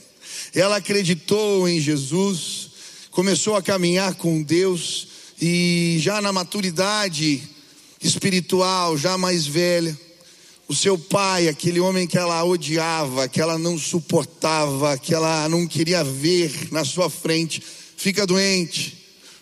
Ela 0.54 0.76
acreditou 0.76 1.68
em 1.68 1.80
Jesus, 1.80 2.71
começou 3.11 3.57
a 3.57 3.62
caminhar 3.62 4.14
com 4.14 4.40
Deus 4.40 5.17
e 5.40 5.97
já 6.00 6.21
na 6.21 6.33
maturidade 6.33 7.42
espiritual, 8.00 8.97
já 8.97 9.16
mais 9.16 9.47
velha, 9.47 9.99
o 10.66 10.75
seu 10.75 10.99
pai, 10.99 11.49
aquele 11.49 11.80
homem 11.80 12.07
que 12.07 12.18
ela 12.18 12.45
odiava, 12.45 13.28
que 13.28 13.40
ela 13.40 13.57
não 13.57 13.78
suportava, 13.78 14.99
que 14.99 15.14
ela 15.14 15.49
não 15.49 15.66
queria 15.66 16.04
ver 16.04 16.68
na 16.71 16.85
sua 16.85 17.09
frente, 17.09 17.62
fica 17.97 18.26
doente, 18.26 18.99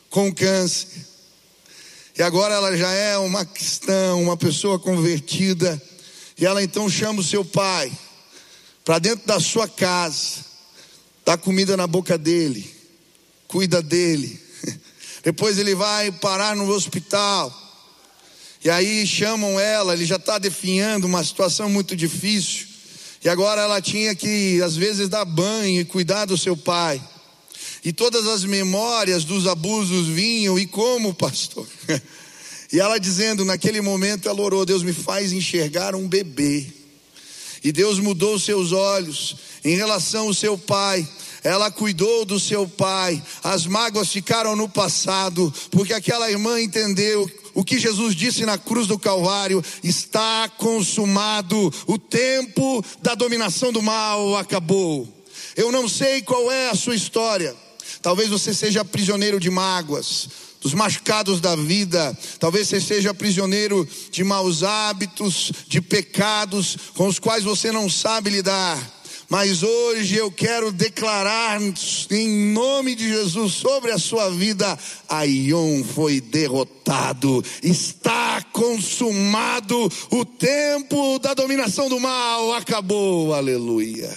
com 0.09 0.33
câncer. 0.33 0.89
E 2.17 2.23
agora 2.23 2.55
ela 2.55 2.77
já 2.77 2.91
é 2.93 3.19
uma 3.19 3.45
cristã, 3.45 4.15
uma 4.15 4.37
pessoa 4.37 4.79
convertida. 4.79 5.81
E 6.39 6.47
ela 6.47 6.63
então 6.63 6.89
chama 6.89 7.21
o 7.21 7.25
seu 7.25 7.45
pai 7.45 7.93
para 8.85 8.99
dentro 9.01 9.27
da 9.27 9.41
sua 9.41 9.67
casa, 9.67 10.45
dá 11.25 11.37
comida 11.37 11.77
na 11.77 11.89
boca 11.89 12.17
dele, 12.17 12.73
cuida 13.49 13.83
dele, 13.83 14.46
depois 15.27 15.59
ele 15.59 15.75
vai 15.75 16.13
parar 16.13 16.55
no 16.55 16.69
hospital. 16.69 17.53
E 18.65 18.71
aí 18.71 19.05
chamam 19.05 19.59
ela, 19.59 19.93
ele 19.93 20.07
já 20.07 20.15
está 20.15 20.39
definhando 20.39 21.05
uma 21.05 21.25
situação 21.25 21.69
muito 21.69 21.97
difícil. 21.97 22.69
E 23.25 23.29
agora 23.29 23.63
ela 23.63 23.83
tinha 23.83 24.15
que, 24.15 24.63
às 24.63 24.77
vezes, 24.77 25.09
dar 25.09 25.25
banho 25.25 25.81
e 25.81 25.85
cuidar 25.85 26.27
do 26.27 26.39
seu 26.39 26.57
pai. 26.57 27.03
E 27.85 27.93
todas 27.93 28.25
as 28.29 28.45
memórias 28.45 29.25
dos 29.25 29.49
abusos 29.49 30.07
vinham, 30.07 30.57
e 30.57 30.65
como, 30.65 31.13
pastor? 31.13 31.67
E 32.73 32.81
ela 32.81 32.99
dizendo, 32.99 33.45
naquele 33.45 33.81
momento 33.81 34.29
ela 34.29 34.43
orou: 34.43 34.67
Deus 34.67 34.83
me 34.83 34.93
faz 34.93 35.33
enxergar 35.33 35.95
um 35.95 36.09
bebê. 36.09 36.67
E 37.63 37.71
Deus 37.71 38.01
mudou 38.01 38.41
seus 38.41 38.73
olhos 38.73 39.37
em 39.65 39.77
relação 39.77 40.27
ao 40.27 40.35
seu 40.35 40.59
pai 40.59 41.09
ela 41.47 41.71
cuidou 41.71 42.25
do 42.25 42.41
seu 42.41 42.67
pai, 42.67 43.23
as 43.41 43.67
mágoas 43.67 44.11
ficaram 44.11 44.57
no 44.57 44.69
passado, 44.69 45.55
porque 45.71 45.93
aquela 45.93 46.29
irmã 46.29 46.61
entendeu 46.61 47.31
o 47.55 47.65
que 47.65 47.79
Jesus 47.79 48.17
disse 48.17 48.45
na 48.45 48.59
cruz 48.59 48.89
do 48.89 48.99
Calvário: 48.99 49.65
está 49.81 50.49
consumado, 50.59 51.73
o 51.87 51.99
tempo 51.99 52.85
da 53.01 53.15
dominação 53.15 53.73
do 53.73 53.81
mal 53.81 54.37
acabou. 54.37 55.07
Eu 55.55 55.71
não 55.71 55.89
sei 55.89 56.21
qual 56.21 56.51
é 56.51 56.69
a 56.69 56.75
sua 56.75 56.97
história, 56.97 57.55
talvez 58.03 58.29
você 58.29 58.53
seja 58.53 58.85
prisioneiro 58.85 59.39
de 59.39 59.49
mágoas, 59.49 60.29
dos 60.61 60.75
machucados 60.75 61.41
da 61.41 61.55
vida. 61.55 62.19
Talvez 62.41 62.67
você 62.67 62.81
seja 62.81 63.15
prisioneiro 63.15 63.89
de 64.11 64.25
maus 64.25 64.65
hábitos, 64.65 65.53
de 65.69 65.81
pecados 65.81 66.77
com 66.97 67.07
os 67.07 67.21
quais 67.21 67.45
você 67.45 67.71
não 67.71 67.89
sabe 67.89 68.31
lidar. 68.31 68.96
Mas 69.29 69.65
hoje 69.65 70.17
eu 70.17 70.31
quero 70.31 70.71
declarar 70.71 71.61
em 72.11 72.53
nome 72.53 72.95
de 72.95 73.09
Jesus 73.09 73.55
sobre 73.55 73.91
a 73.91 73.99
sua 73.99 74.31
vida: 74.31 74.79
Aion 75.09 75.83
foi 75.83 76.21
derrotado, 76.21 77.45
está 77.63 78.41
consumado, 78.53 79.91
o 80.11 80.25
tempo 80.25 81.19
da 81.19 81.35
dominação 81.35 81.89
do 81.89 81.99
mal 81.99 82.55
acabou, 82.55 83.35
aleluia. 83.35 84.17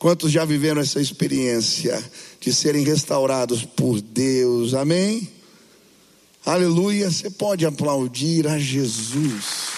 Quantos 0.00 0.32
já 0.32 0.44
viveram 0.44 0.80
essa 0.80 1.00
experiência 1.00 2.02
de 2.40 2.52
serem 2.52 2.82
restaurados 2.84 3.64
por 3.64 4.00
Deus? 4.00 4.74
Amém? 4.74 5.30
Aleluia. 6.44 7.10
Você 7.10 7.30
pode 7.30 7.66
aplaudir 7.66 8.48
a 8.48 8.58
Jesus. 8.58 9.69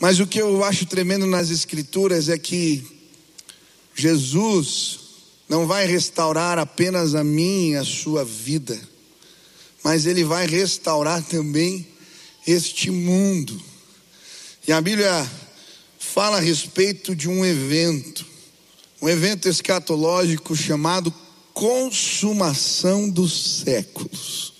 Mas 0.00 0.18
o 0.18 0.26
que 0.26 0.40
eu 0.40 0.64
acho 0.64 0.86
tremendo 0.86 1.26
nas 1.26 1.50
Escrituras 1.50 2.28
é 2.28 2.38
que 2.38 2.84
Jesus 3.94 4.98
não 5.48 5.66
vai 5.66 5.86
restaurar 5.86 6.58
apenas 6.58 7.14
a 7.14 7.22
mim 7.22 7.70
e 7.70 7.76
a 7.76 7.84
sua 7.84 8.24
vida 8.24 8.90
mas 9.82 10.06
Ele 10.06 10.24
vai 10.24 10.46
restaurar 10.46 11.22
também 11.22 11.86
este 12.46 12.90
mundo. 12.90 13.60
E 14.66 14.72
a 14.72 14.80
Bíblia 14.80 15.28
fala 15.98 16.36
a 16.36 16.40
respeito 16.40 17.14
de 17.14 17.28
um 17.28 17.44
evento, 17.44 18.26
um 19.00 19.08
evento 19.08 19.48
escatológico 19.48 20.54
chamado 20.54 21.12
consumação 21.54 23.08
dos 23.08 23.62
séculos. 23.62 24.52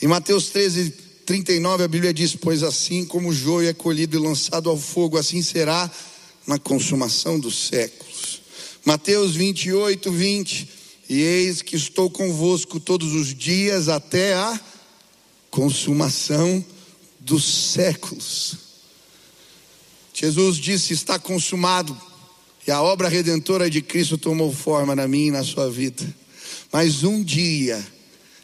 Em 0.00 0.06
Mateus 0.06 0.48
13, 0.50 0.94
39, 1.26 1.82
a 1.82 1.88
Bíblia 1.88 2.14
diz: 2.14 2.36
Pois 2.36 2.62
assim 2.62 3.04
como 3.04 3.30
o 3.30 3.34
joio 3.34 3.68
é 3.68 3.74
colhido 3.74 4.16
e 4.16 4.20
lançado 4.20 4.70
ao 4.70 4.78
fogo, 4.78 5.18
assim 5.18 5.42
será 5.42 5.90
na 6.46 6.56
consumação 6.56 7.38
dos 7.38 7.66
séculos. 7.66 8.40
Mateus 8.84 9.34
28, 9.34 10.10
20. 10.12 10.70
E 11.08 11.20
eis 11.20 11.62
que 11.62 11.74
estou 11.76 12.08
convosco 12.08 12.78
todos 12.78 13.12
os 13.12 13.34
dias 13.34 13.88
até 13.88 14.34
a 14.34 14.60
consumação 15.50 16.64
dos 17.18 17.44
séculos. 17.44 18.56
Jesus 20.14 20.56
disse: 20.56 20.94
Está 20.94 21.18
consumado. 21.18 22.00
E 22.64 22.70
a 22.70 22.82
obra 22.82 23.08
redentora 23.08 23.68
de 23.68 23.80
Cristo 23.82 24.16
tomou 24.16 24.52
forma 24.52 24.94
na 24.94 25.06
minha 25.06 25.28
e 25.28 25.30
na 25.32 25.44
sua 25.44 25.70
vida. 25.70 26.04
Mas 26.72 27.02
um 27.04 27.22
dia, 27.22 27.84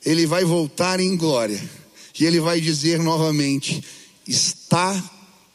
Ele 0.05 0.27
vai 0.27 0.45
voltar 0.45 1.01
em 1.01 1.17
glória. 1.17 1.82
E 2.19 2.25
Ele 2.25 2.41
vai 2.41 2.61
dizer 2.61 2.99
novamente: 2.99 3.83
Está 4.27 5.03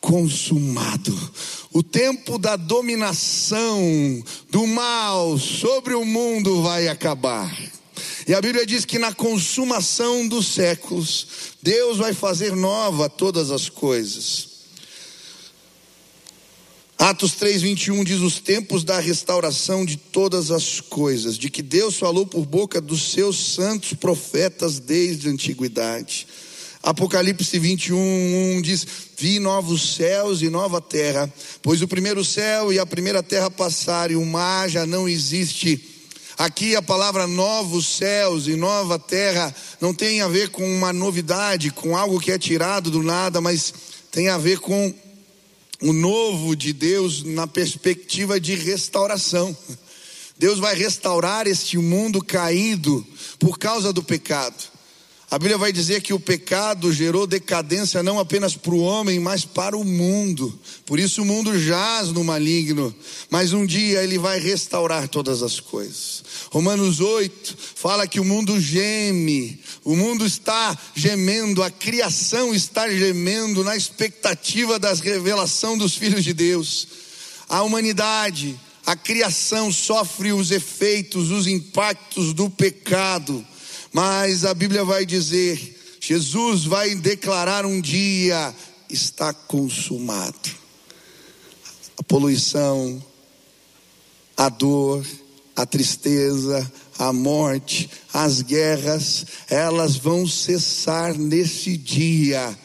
consumado. 0.02 1.18
O 1.74 1.84
tempo 1.84 2.38
da 2.38 2.56
dominação 2.56 4.24
do 4.50 4.66
mal 4.66 5.38
sobre 5.38 5.94
o 5.94 6.06
mundo 6.06 6.62
vai 6.62 6.88
acabar. 6.88 7.56
E 8.28 8.34
a 8.34 8.42
Bíblia 8.42 8.66
diz 8.66 8.84
que 8.84 9.00
na 9.00 9.14
consumação 9.14 10.28
dos 10.28 10.48
séculos, 10.48 11.28
Deus 11.62 11.98
vai 11.98 12.14
fazer 12.14 12.56
nova 12.56 13.10
todas 13.10 13.52
as 13.52 13.70
coisas. 13.70 14.58
Atos 16.98 17.34
3:21 17.36 18.04
diz 18.04 18.20
os 18.20 18.40
tempos 18.40 18.84
da 18.84 19.00
restauração 19.00 19.86
de 19.86 19.98
todas 19.98 20.52
as 20.52 20.82
coisas, 20.82 21.38
de 21.38 21.50
que 21.50 21.62
Deus 21.62 21.96
falou 21.96 22.26
por 22.26 22.46
boca 22.46 22.82
dos 22.82 23.12
seus 23.12 23.54
santos 23.54 23.94
profetas 23.94 24.80
desde 24.80 25.28
a 25.28 25.32
antiguidade. 25.32 26.28
Apocalipse 26.84 27.58
21, 27.60 27.98
1 28.58 28.62
diz: 28.62 28.88
Vi 29.18 29.40
novos 29.40 29.96
céus 29.96 30.42
e 30.42 30.50
nova 30.50 30.80
terra, 30.80 31.32
pois 31.62 31.82
o 31.82 31.88
primeiro 31.88 32.24
céu 32.24 32.72
e 32.72 32.80
a 32.80 32.86
primeira 32.86 33.24
terra 33.24 33.50
passaram 33.50 34.14
e 34.14 34.16
o 34.16 34.26
mar 34.26 34.70
já 34.70 34.86
não 34.86 35.08
existe. 35.08 35.96
Aqui 36.38 36.76
a 36.76 36.82
palavra 36.84 37.26
novos 37.26 37.88
céus 37.88 38.48
e 38.48 38.56
nova 38.56 39.00
terra 39.00 39.54
não 39.82 39.92
tem 39.92 40.22
a 40.22 40.28
ver 40.28 40.50
com 40.50 40.64
uma 40.72 40.94
novidade, 40.94 41.72
com 41.72 41.98
algo 41.98 42.20
que 42.20 42.32
é 42.32 42.38
tirado 42.38 42.92
do 42.92 43.02
nada, 43.02 43.42
mas 43.42 43.74
tem 44.12 44.30
a 44.30 44.38
ver 44.38 44.60
com 44.60 44.94
o 45.82 45.94
novo 45.94 46.56
de 46.56 46.74
Deus 46.74 47.24
na 47.24 47.48
perspectiva 47.48 48.40
de 48.40 48.54
restauração. 48.54 49.56
Deus 50.38 50.60
vai 50.60 50.76
restaurar 50.76 51.48
este 51.48 51.78
mundo 51.80 52.24
caído 52.24 53.06
por 53.40 53.58
causa 53.58 53.92
do 53.92 54.04
pecado. 54.04 54.77
A 55.30 55.38
Bíblia 55.38 55.58
vai 55.58 55.74
dizer 55.74 56.02
que 56.02 56.14
o 56.14 56.20
pecado 56.22 56.90
gerou 56.94 57.28
decadência 57.28 58.02
não 58.02 58.18
apenas 58.18 58.56
para 58.56 58.74
o 58.74 58.80
homem, 58.80 59.20
mas 59.20 59.44
para 59.44 59.76
o 59.76 59.84
mundo. 59.84 60.58
Por 60.86 60.98
isso 60.98 61.22
o 61.22 61.26
mundo 61.26 61.60
jaz 61.60 62.14
no 62.14 62.24
maligno, 62.24 62.96
mas 63.30 63.52
um 63.52 63.66
dia 63.66 64.02
ele 64.02 64.18
vai 64.18 64.40
restaurar 64.40 65.10
todas 65.10 65.44
as 65.44 65.60
coisas. 65.60 66.24
Romanos 66.50 67.02
8 67.02 67.58
fala 67.76 68.08
que 68.08 68.22
o 68.22 68.24
mundo 68.24 68.58
geme, 68.58 69.60
o 69.84 69.98
mundo 69.98 70.26
está 70.26 70.78
gemendo, 70.96 71.62
a 71.62 71.70
criação 71.70 72.54
está 72.54 72.90
gemendo 72.90 73.66
na 73.66 73.76
expectativa 73.76 74.80
das 74.80 75.02
revelação 75.02 75.78
dos 75.78 75.94
filhos 75.94 76.24
de 76.24 76.32
Deus. 76.32 76.88
A 77.50 77.64
humanidade, 77.64 78.58
a 78.86 78.96
criação 78.96 79.74
sofre 79.74 80.32
os 80.32 80.52
efeitos, 80.52 81.32
os 81.32 81.48
impactos 81.48 82.34
do 82.34 82.50
pecado 82.50 83.46
mas 83.98 84.46
a 84.46 84.54
Bíblia 84.54 84.86
vai 84.86 85.08
dizer: 85.08 85.98
Jesus 86.00 86.66
vai 86.66 86.94
declarar 86.94 87.66
um 87.66 87.82
dia: 87.82 88.54
está 88.88 89.34
consumado. 89.34 90.52
A 91.98 92.04
poluição, 92.04 93.04
a 94.38 94.50
dor, 94.50 95.04
a 95.56 95.66
tristeza, 95.66 96.72
a 97.00 97.12
morte, 97.12 97.90
as 98.14 98.44
guerras, 98.44 99.26
elas 99.50 99.96
vão 99.96 100.28
cessar 100.28 101.18
nesse 101.18 101.76
dia. 101.76 102.56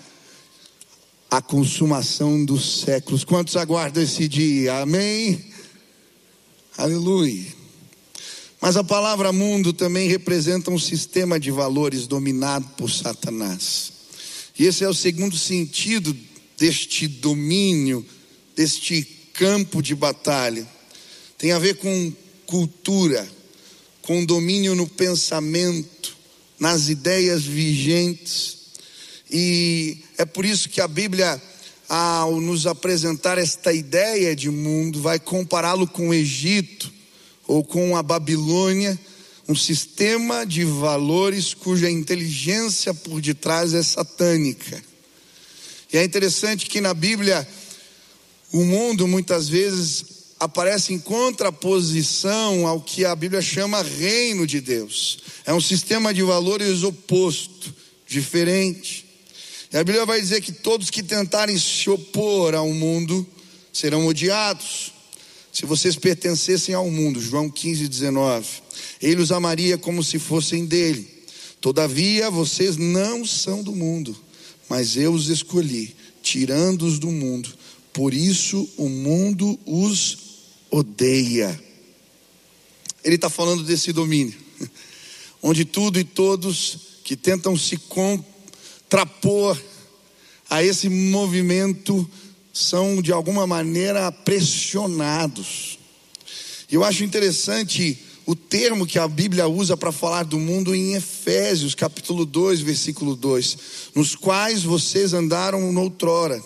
A 1.31 1.40
consumação 1.40 2.45
dos 2.45 2.83
séculos. 2.83 3.25
Quantos 3.25 3.57
aguardam 3.57 4.03
esse 4.03 4.29
dia? 4.29 4.83
Amém? 4.83 5.42
Aleluia. 6.77 7.62
Mas 8.62 8.77
a 8.77 8.85
palavra 8.85 9.33
mundo 9.33 9.72
também 9.72 10.09
representa 10.09 10.70
um 10.70 10.79
sistema 10.79 11.40
de 11.40 11.51
valores 11.51 12.07
dominado 12.07 12.64
por 12.77 12.88
Satanás. 12.88 13.92
E 14.57 14.66
esse 14.66 14.85
é 14.85 14.88
o 14.88 14.94
segundo 14.94 15.37
sentido 15.37 16.16
deste 16.57 17.09
domínio, 17.09 18.07
deste 18.55 19.03
campo 19.33 19.83
de 19.83 19.96
batalha. 19.96 20.64
Tem 21.37 21.51
a 21.51 21.59
ver 21.59 21.79
com 21.79 22.12
cultura, 22.46 23.29
com 24.01 24.25
domínio 24.25 24.77
no 24.77 24.87
pensamento, 24.87 26.16
nas 26.57 26.88
ideias 26.88 27.42
vigentes. 27.42 28.59
E 29.29 30.05
é 30.16 30.25
por 30.25 30.44
isso 30.44 30.68
que 30.68 30.81
a 30.81 30.87
Bíblia, 30.87 31.42
ao 31.88 32.40
nos 32.40 32.68
apresentar 32.68 33.38
esta 33.38 33.72
ideia 33.72 34.37
de 34.37 34.51
mundo, 34.51 35.03
vai 35.03 35.18
compará-lo 35.18 35.88
com 35.88 36.11
o 36.11 36.14
Egito 36.14 37.01
ou 37.52 37.62
com 37.62 37.94
a 37.94 38.02
Babilônia, 38.02 38.98
um 39.46 39.54
sistema 39.54 40.46
de 40.46 40.64
valores 40.64 41.52
cuja 41.52 41.90
inteligência 41.90 42.94
por 42.94 43.20
detrás 43.20 43.74
é 43.74 43.82
satânica. 43.82 44.82
E 45.92 45.98
é 45.98 46.02
interessante 46.02 46.64
que 46.64 46.80
na 46.80 46.94
Bíblia 46.94 47.46
o 48.50 48.64
mundo 48.64 49.06
muitas 49.06 49.50
vezes 49.50 50.02
aparece 50.40 50.94
em 50.94 50.98
contraposição 50.98 52.66
ao 52.66 52.80
que 52.80 53.04
a 53.04 53.14
Bíblia 53.14 53.42
chama 53.42 53.82
reino 53.82 54.46
de 54.46 54.58
Deus. 54.58 55.18
É 55.44 55.52
um 55.52 55.60
sistema 55.60 56.14
de 56.14 56.22
valores 56.22 56.82
oposto, 56.82 57.74
diferente. 58.06 59.04
E 59.70 59.76
a 59.76 59.84
Bíblia 59.84 60.06
vai 60.06 60.18
dizer 60.22 60.40
que 60.40 60.52
todos 60.52 60.88
que 60.88 61.02
tentarem 61.02 61.58
se 61.58 61.90
opor 61.90 62.54
ao 62.54 62.72
mundo 62.72 63.26
serão 63.70 64.06
odiados. 64.06 64.91
Se 65.62 65.66
vocês 65.66 65.94
pertencessem 65.94 66.75
ao 66.75 66.90
mundo, 66.90 67.20
João 67.20 67.48
15, 67.48 67.87
19, 67.87 68.48
ele 69.01 69.22
os 69.22 69.31
amaria 69.31 69.79
como 69.79 70.03
se 70.03 70.18
fossem 70.18 70.66
dele. 70.66 71.09
Todavia, 71.61 72.29
vocês 72.29 72.77
não 72.77 73.25
são 73.25 73.62
do 73.62 73.70
mundo, 73.70 74.12
mas 74.68 74.96
eu 74.96 75.12
os 75.12 75.29
escolhi, 75.29 75.94
tirando-os 76.20 76.98
do 76.98 77.12
mundo. 77.12 77.48
Por 77.92 78.12
isso 78.12 78.68
o 78.77 78.88
mundo 78.88 79.57
os 79.64 80.18
odeia. 80.68 81.57
Ele 83.05 83.14
está 83.14 83.31
falando 83.31 83.62
desse 83.62 83.92
domínio, 83.92 84.35
onde 85.40 85.64
tudo 85.64 85.96
e 85.96 86.03
todos 86.03 86.77
que 87.05 87.14
tentam 87.14 87.57
se 87.57 87.77
contrapor 87.77 89.57
a 90.51 90.61
esse 90.61 90.88
movimento 90.88 92.11
são 92.52 93.00
de 93.00 93.12
alguma 93.12 93.46
maneira 93.46 94.12
pressionados. 94.12 95.78
Eu 96.70 96.84
acho 96.84 97.04
interessante 97.04 97.98
o 98.24 98.36
termo 98.36 98.86
que 98.86 98.98
a 98.98 99.08
Bíblia 99.08 99.48
usa 99.48 99.76
para 99.76 99.90
falar 99.90 100.24
do 100.24 100.38
mundo 100.38 100.74
em 100.74 100.94
Efésios, 100.94 101.74
capítulo 101.74 102.24
2, 102.24 102.60
versículo 102.60 103.16
2, 103.16 103.58
nos 103.94 104.14
quais 104.14 104.62
vocês 104.62 105.12
andaram 105.12 105.72
noutrora, 105.72 106.42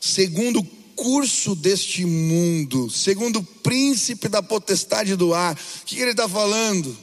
segundo 0.00 0.60
o 0.60 0.78
curso 0.96 1.54
deste 1.54 2.04
mundo, 2.04 2.90
segundo 2.90 3.38
o 3.38 3.44
príncipe 3.44 4.28
da 4.28 4.42
potestade 4.42 5.14
do 5.14 5.32
ar. 5.32 5.54
O 5.54 5.84
que 5.84 6.00
ele 6.00 6.10
está 6.10 6.28
falando? 6.28 6.96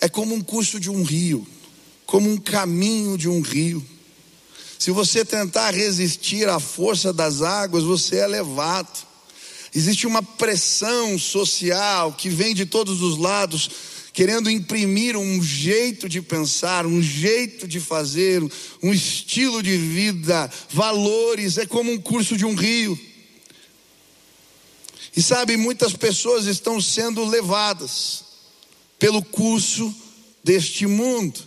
É 0.00 0.08
como 0.08 0.34
um 0.34 0.42
curso 0.42 0.78
de 0.78 0.90
um 0.90 1.02
rio, 1.02 1.46
como 2.04 2.30
um 2.30 2.36
caminho 2.36 3.16
de 3.16 3.28
um 3.28 3.40
rio. 3.40 3.82
Se 4.82 4.90
você 4.90 5.24
tentar 5.24 5.72
resistir 5.72 6.48
à 6.48 6.58
força 6.58 7.12
das 7.12 7.40
águas, 7.40 7.84
você 7.84 8.16
é 8.16 8.26
levado. 8.26 9.06
Existe 9.72 10.08
uma 10.08 10.24
pressão 10.24 11.16
social 11.16 12.12
que 12.14 12.28
vem 12.28 12.52
de 12.52 12.66
todos 12.66 13.00
os 13.00 13.16
lados, 13.16 13.70
querendo 14.12 14.50
imprimir 14.50 15.16
um 15.16 15.40
jeito 15.40 16.08
de 16.08 16.20
pensar, 16.20 16.84
um 16.84 17.00
jeito 17.00 17.68
de 17.68 17.78
fazer, 17.78 18.42
um 18.82 18.92
estilo 18.92 19.62
de 19.62 19.76
vida, 19.76 20.50
valores, 20.70 21.58
é 21.58 21.64
como 21.64 21.92
um 21.92 21.98
curso 22.00 22.36
de 22.36 22.44
um 22.44 22.56
rio. 22.56 22.98
E 25.16 25.22
sabe, 25.22 25.56
muitas 25.56 25.92
pessoas 25.92 26.46
estão 26.46 26.80
sendo 26.80 27.24
levadas 27.24 28.24
pelo 28.98 29.22
curso 29.22 29.94
deste 30.42 30.88
mundo. 30.88 31.38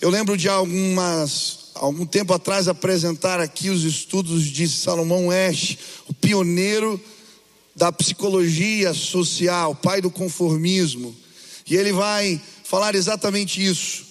Eu 0.00 0.10
lembro 0.10 0.36
de 0.36 0.48
algumas 0.48 1.59
algum 1.74 2.06
tempo 2.06 2.32
atrás 2.32 2.68
apresentar 2.68 3.40
aqui 3.40 3.70
os 3.70 3.84
estudos 3.84 4.44
de 4.44 4.68
Salomão 4.68 5.28
West, 5.28 5.78
o 6.08 6.14
pioneiro 6.14 7.00
da 7.74 7.90
psicologia 7.90 8.92
social, 8.92 9.74
pai 9.74 10.00
do 10.00 10.10
conformismo. 10.10 11.16
E 11.66 11.76
ele 11.76 11.92
vai 11.92 12.40
falar 12.64 12.94
exatamente 12.94 13.64
isso. 13.64 14.04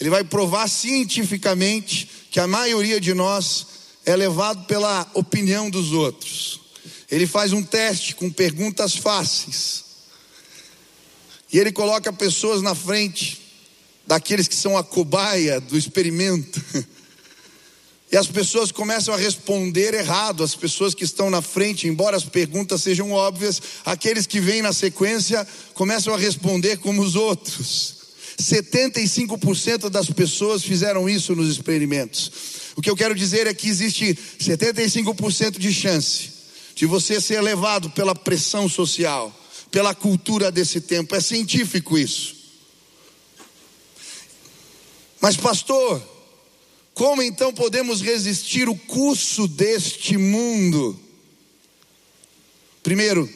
Ele 0.00 0.10
vai 0.10 0.24
provar 0.24 0.68
cientificamente 0.68 2.08
que 2.30 2.40
a 2.40 2.46
maioria 2.46 3.00
de 3.00 3.12
nós 3.12 3.66
é 4.06 4.16
levado 4.16 4.64
pela 4.66 5.06
opinião 5.14 5.68
dos 5.68 5.92
outros. 5.92 6.60
Ele 7.10 7.26
faz 7.26 7.52
um 7.52 7.62
teste 7.62 8.14
com 8.14 8.30
perguntas 8.30 8.96
fáceis. 8.96 9.84
E 11.52 11.58
ele 11.58 11.72
coloca 11.72 12.12
pessoas 12.12 12.62
na 12.62 12.74
frente 12.74 13.40
daqueles 14.06 14.48
que 14.48 14.54
são 14.54 14.78
a 14.78 14.84
cobaia 14.84 15.60
do 15.60 15.76
experimento. 15.76 16.60
E 18.12 18.16
as 18.16 18.26
pessoas 18.26 18.72
começam 18.72 19.14
a 19.14 19.16
responder 19.16 19.94
errado, 19.94 20.42
as 20.42 20.54
pessoas 20.54 20.94
que 20.94 21.04
estão 21.04 21.30
na 21.30 21.40
frente, 21.40 21.86
embora 21.86 22.16
as 22.16 22.24
perguntas 22.24 22.82
sejam 22.82 23.12
óbvias, 23.12 23.62
aqueles 23.84 24.26
que 24.26 24.40
vêm 24.40 24.62
na 24.62 24.72
sequência 24.72 25.46
começam 25.74 26.12
a 26.12 26.18
responder 26.18 26.78
como 26.78 27.02
os 27.02 27.14
outros. 27.14 28.00
75% 28.40 29.88
das 29.88 30.10
pessoas 30.10 30.64
fizeram 30.64 31.08
isso 31.08 31.36
nos 31.36 31.48
experimentos. 31.48 32.32
O 32.74 32.82
que 32.82 32.90
eu 32.90 32.96
quero 32.96 33.14
dizer 33.14 33.46
é 33.46 33.54
que 33.54 33.68
existe 33.68 34.18
75% 34.40 35.58
de 35.58 35.72
chance 35.72 36.30
de 36.74 36.86
você 36.86 37.20
ser 37.20 37.40
levado 37.42 37.90
pela 37.90 38.14
pressão 38.14 38.68
social, 38.68 39.32
pela 39.70 39.94
cultura 39.94 40.50
desse 40.50 40.80
tempo. 40.80 41.14
É 41.14 41.20
científico 41.20 41.98
isso. 41.98 42.34
Mas, 45.20 45.36
pastor, 45.36 46.02
como 46.94 47.22
então 47.22 47.52
podemos 47.52 48.00
resistir 48.00 48.68
o 48.68 48.76
curso 48.76 49.48
deste 49.48 50.16
mundo? 50.16 50.98
Primeiro, 52.82 53.28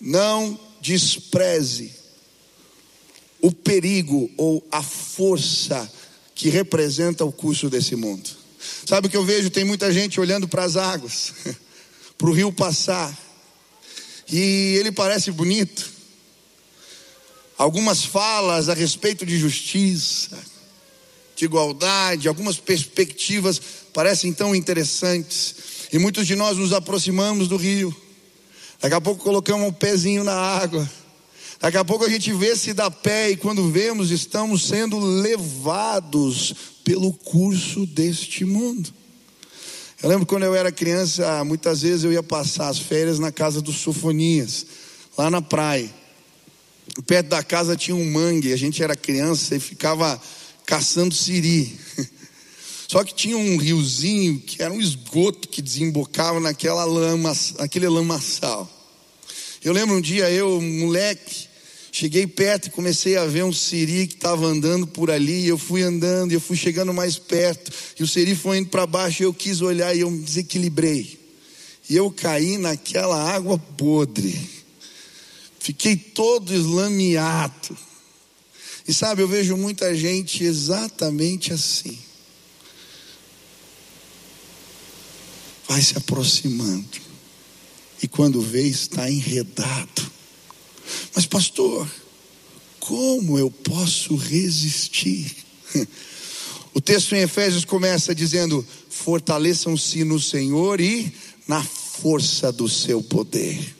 não 0.00 0.58
despreze 0.80 1.92
o 3.40 3.52
perigo 3.52 4.30
ou 4.36 4.66
a 4.70 4.82
força 4.82 5.90
que 6.34 6.48
representa 6.48 7.24
o 7.24 7.32
curso 7.32 7.70
desse 7.70 7.96
mundo. 7.96 8.28
Sabe 8.84 9.06
o 9.06 9.10
que 9.10 9.16
eu 9.16 9.24
vejo? 9.24 9.50
Tem 9.50 9.64
muita 9.64 9.92
gente 9.92 10.20
olhando 10.20 10.48
para 10.48 10.64
as 10.64 10.76
águas, 10.76 11.32
para 12.18 12.28
o 12.28 12.32
rio 12.32 12.52
passar, 12.52 13.16
e 14.30 14.76
ele 14.78 14.90
parece 14.90 15.30
bonito. 15.30 15.90
Algumas 17.56 18.04
falas 18.04 18.68
a 18.68 18.74
respeito 18.74 19.24
de 19.24 19.38
justiça, 19.38 20.38
de 21.36 21.44
igualdade, 21.44 22.26
algumas 22.26 22.56
perspectivas 22.56 23.60
parecem 23.92 24.32
tão 24.32 24.54
interessantes. 24.54 25.54
E 25.92 25.98
muitos 25.98 26.26
de 26.26 26.34
nós 26.34 26.56
nos 26.56 26.72
aproximamos 26.72 27.46
do 27.46 27.56
rio. 27.56 27.94
Daqui 28.80 28.94
a 28.94 29.00
pouco 29.00 29.22
colocamos 29.22 29.68
um 29.68 29.72
pezinho 29.72 30.24
na 30.24 30.34
água. 30.34 30.90
Daqui 31.60 31.76
a 31.76 31.84
pouco 31.84 32.04
a 32.04 32.08
gente 32.08 32.32
vê 32.32 32.56
se 32.56 32.72
dá 32.72 32.90
pé 32.90 33.30
e 33.30 33.36
quando 33.36 33.70
vemos 33.70 34.10
estamos 34.10 34.66
sendo 34.66 34.98
levados 34.98 36.54
pelo 36.82 37.12
curso 37.12 37.86
deste 37.86 38.44
mundo. 38.44 38.92
Eu 40.02 40.08
lembro 40.08 40.26
quando 40.26 40.42
eu 40.44 40.54
era 40.54 40.70
criança, 40.70 41.42
muitas 41.44 41.82
vezes 41.82 42.04
eu 42.04 42.12
ia 42.12 42.22
passar 42.22 42.68
as 42.68 42.78
férias 42.78 43.18
na 43.18 43.32
casa 43.32 43.62
dos 43.62 43.76
Sofonias, 43.76 44.66
lá 45.16 45.30
na 45.30 45.40
praia. 45.40 45.90
Perto 47.06 47.28
da 47.28 47.42
casa 47.42 47.76
tinha 47.76 47.96
um 47.96 48.10
mangue, 48.10 48.52
a 48.52 48.56
gente 48.56 48.82
era 48.82 48.94
criança 48.94 49.56
e 49.56 49.60
ficava 49.60 50.20
caçando 50.66 51.14
siri. 51.14 51.78
Só 52.88 53.02
que 53.02 53.14
tinha 53.14 53.36
um 53.36 53.56
riozinho 53.56 54.38
que 54.40 54.62
era 54.62 54.72
um 54.72 54.80
esgoto 54.80 55.48
que 55.48 55.62
desembocava 55.62 56.38
naquela 56.38 56.84
lama, 56.84 57.32
naquele 57.58 57.88
lamaçal. 57.88 58.70
Eu 59.64 59.72
lembro 59.72 59.96
um 59.96 60.00
dia 60.00 60.30
eu, 60.30 60.60
moleque, 60.60 61.48
cheguei 61.90 62.26
perto 62.26 62.66
e 62.66 62.70
comecei 62.70 63.16
a 63.16 63.24
ver 63.24 63.42
um 63.42 63.52
siri 63.52 64.06
que 64.06 64.14
estava 64.14 64.46
andando 64.46 64.86
por 64.86 65.10
ali. 65.10 65.48
Eu 65.48 65.58
fui 65.58 65.82
andando, 65.82 66.30
eu 66.30 66.40
fui 66.40 66.56
chegando 66.56 66.92
mais 66.92 67.18
perto 67.18 67.72
e 67.98 68.02
o 68.02 68.06
siri 68.06 68.36
foi 68.36 68.58
indo 68.58 68.68
para 68.68 68.86
baixo. 68.86 69.22
E 69.22 69.24
eu 69.24 69.34
quis 69.34 69.60
olhar 69.60 69.96
e 69.96 70.00
eu 70.00 70.10
me 70.10 70.22
desequilibrei. 70.22 71.18
E 71.88 71.96
eu 71.96 72.10
caí 72.10 72.58
naquela 72.58 73.32
água 73.32 73.58
podre. 73.58 74.38
Fiquei 75.58 75.96
todo 75.96 76.54
eslameado. 76.54 77.76
E 78.88 78.94
sabe, 78.94 79.22
eu 79.22 79.28
vejo 79.28 79.56
muita 79.56 79.94
gente 79.94 80.44
exatamente 80.44 81.52
assim. 81.52 81.98
Vai 85.68 85.82
se 85.82 85.98
aproximando. 85.98 87.00
E 88.02 88.06
quando 88.06 88.40
vê, 88.40 88.62
está 88.62 89.10
enredado. 89.10 90.10
Mas, 91.14 91.26
pastor, 91.26 91.90
como 92.78 93.38
eu 93.38 93.50
posso 93.50 94.14
resistir? 94.14 95.36
O 96.72 96.80
texto 96.80 97.14
em 97.14 97.22
Efésios 97.22 97.64
começa 97.64 98.14
dizendo: 98.14 98.64
Fortaleçam-se 98.90 100.04
no 100.04 100.20
Senhor 100.20 100.78
e 100.78 101.10
na 101.48 101.62
força 101.62 102.52
do 102.52 102.68
seu 102.68 103.02
poder. 103.02 103.74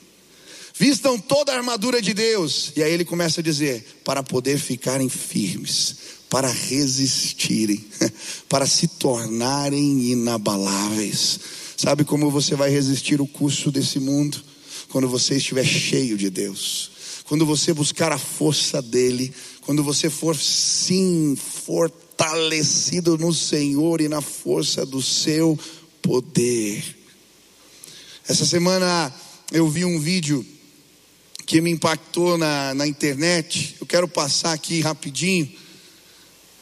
Vistam 0.79 1.17
toda 1.17 1.51
a 1.51 1.55
armadura 1.55 1.99
de 1.99 2.13
Deus. 2.13 2.71
E 2.75 2.83
aí 2.83 2.93
ele 2.93 3.03
começa 3.03 3.41
a 3.41 3.43
dizer: 3.43 4.01
para 4.03 4.21
poder 4.21 4.59
ficarem 4.59 5.09
firmes, 5.09 5.95
para 6.29 6.47
resistirem, 6.47 7.83
para 8.47 8.67
se 8.67 8.87
tornarem 8.87 10.11
inabaláveis. 10.11 11.39
Sabe 11.75 12.03
como 12.03 12.29
você 12.29 12.55
vai 12.55 12.69
resistir 12.69 13.19
o 13.19 13.27
curso 13.27 13.71
desse 13.71 13.99
mundo? 13.99 14.41
Quando 14.89 15.07
você 15.07 15.37
estiver 15.37 15.65
cheio 15.65 16.15
de 16.17 16.29
Deus. 16.29 16.91
Quando 17.25 17.45
você 17.45 17.73
buscar 17.73 18.11
a 18.11 18.17
força 18.17 18.81
dele, 18.81 19.33
quando 19.61 19.83
você 19.83 20.09
for 20.09 20.35
sim 20.35 21.35
fortalecido 21.35 23.17
no 23.17 23.33
Senhor 23.33 23.99
e 23.99 24.07
na 24.07 24.21
força 24.21 24.85
do 24.85 25.01
seu 25.01 25.59
poder. 26.01 26.83
Essa 28.27 28.45
semana 28.45 29.13
eu 29.51 29.67
vi 29.67 29.83
um 29.83 29.99
vídeo 29.99 30.45
que 31.47 31.61
me 31.61 31.71
impactou 31.71 32.37
na, 32.37 32.73
na 32.73 32.85
internet. 32.85 33.77
Eu 33.79 33.87
quero 33.87 34.05
passar 34.07 34.51
aqui 34.51 34.81
rapidinho. 34.81 35.49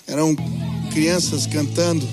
Eram 0.05 0.35
crianças 0.93 1.47
cantando. 1.47 2.07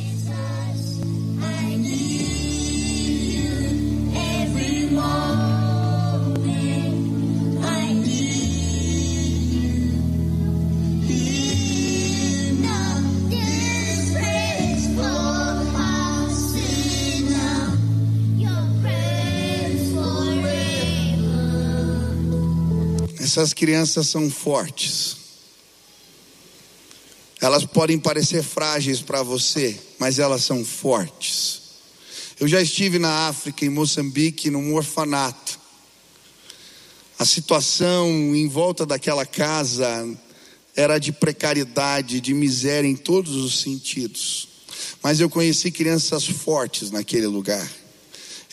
Essas 23.33 23.55
crianças 23.55 24.09
são 24.09 24.29
fortes. 24.29 25.17
Elas 27.41 27.65
podem 27.65 27.99
parecer 27.99 28.43
frágeis 28.43 29.01
para 29.01 29.23
você, 29.23 29.81
mas 29.99 30.19
elas 30.19 30.45
são 30.45 30.63
fortes. 30.63 31.63
Eu 32.39 32.47
já 32.47 32.61
estive 32.61 32.99
na 32.99 33.29
África, 33.29 33.65
em 33.65 33.71
Moçambique, 33.71 34.51
num 34.51 34.75
orfanato. 34.75 35.59
A 37.19 37.25
situação 37.25 38.07
em 38.37 38.47
volta 38.49 38.85
daquela 38.85 39.25
casa 39.25 40.07
era 40.77 40.99
de 40.99 41.11
precariedade, 41.11 42.21
de 42.21 42.35
miséria 42.35 42.87
em 42.87 42.97
todos 42.97 43.35
os 43.35 43.61
sentidos. 43.61 44.47
Mas 45.03 45.21
eu 45.21 45.31
conheci 45.31 45.71
crianças 45.71 46.27
fortes 46.27 46.91
naquele 46.91 47.29
lugar. 47.29 47.67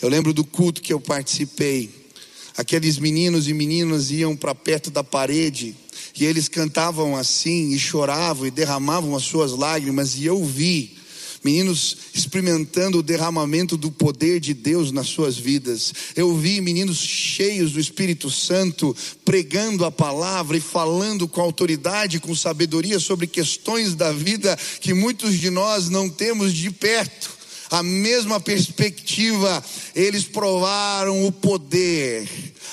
Eu 0.01 0.07
lembro 0.07 0.31
do 0.31 0.45
culto 0.45 0.81
que 0.81 0.93
eu 0.93 1.01
participei. 1.01 2.08
Aqueles 2.57 2.97
meninos 2.97 3.47
e 3.47 3.53
meninas 3.53 4.11
iam 4.11 4.35
para 4.35 4.53
perto 4.53 4.89
da 4.91 5.03
parede 5.03 5.75
e 6.19 6.25
eles 6.25 6.47
cantavam 6.47 7.15
assim 7.15 7.71
e 7.71 7.79
choravam 7.79 8.45
e 8.45 8.51
derramavam 8.51 9.15
as 9.15 9.23
suas 9.23 9.51
lágrimas 9.51 10.15
e 10.15 10.25
eu 10.25 10.43
vi 10.43 10.99
meninos 11.43 11.95
experimentando 12.13 12.99
o 12.99 13.03
derramamento 13.03 13.77
do 13.77 13.89
poder 13.89 14.39
de 14.39 14.53
Deus 14.53 14.91
nas 14.91 15.07
suas 15.07 15.37
vidas. 15.37 15.93
Eu 16.15 16.35
vi 16.35 16.59
meninos 16.59 16.97
cheios 16.97 17.71
do 17.71 17.79
Espírito 17.79 18.29
Santo 18.29 18.95
pregando 19.23 19.85
a 19.85 19.91
palavra 19.91 20.57
e 20.57 20.61
falando 20.61 21.27
com 21.27 21.41
autoridade, 21.41 22.19
com 22.19 22.35
sabedoria 22.35 22.99
sobre 22.99 23.27
questões 23.27 23.95
da 23.95 24.11
vida 24.11 24.57
que 24.81 24.93
muitos 24.93 25.39
de 25.39 25.49
nós 25.49 25.89
não 25.89 26.09
temos 26.09 26.53
de 26.53 26.69
perto. 26.71 27.38
A 27.71 27.83
mesma 27.83 28.39
perspectiva, 28.39 29.63
eles 29.95 30.23
provaram 30.23 31.25
o 31.25 31.31
poder 31.31 32.27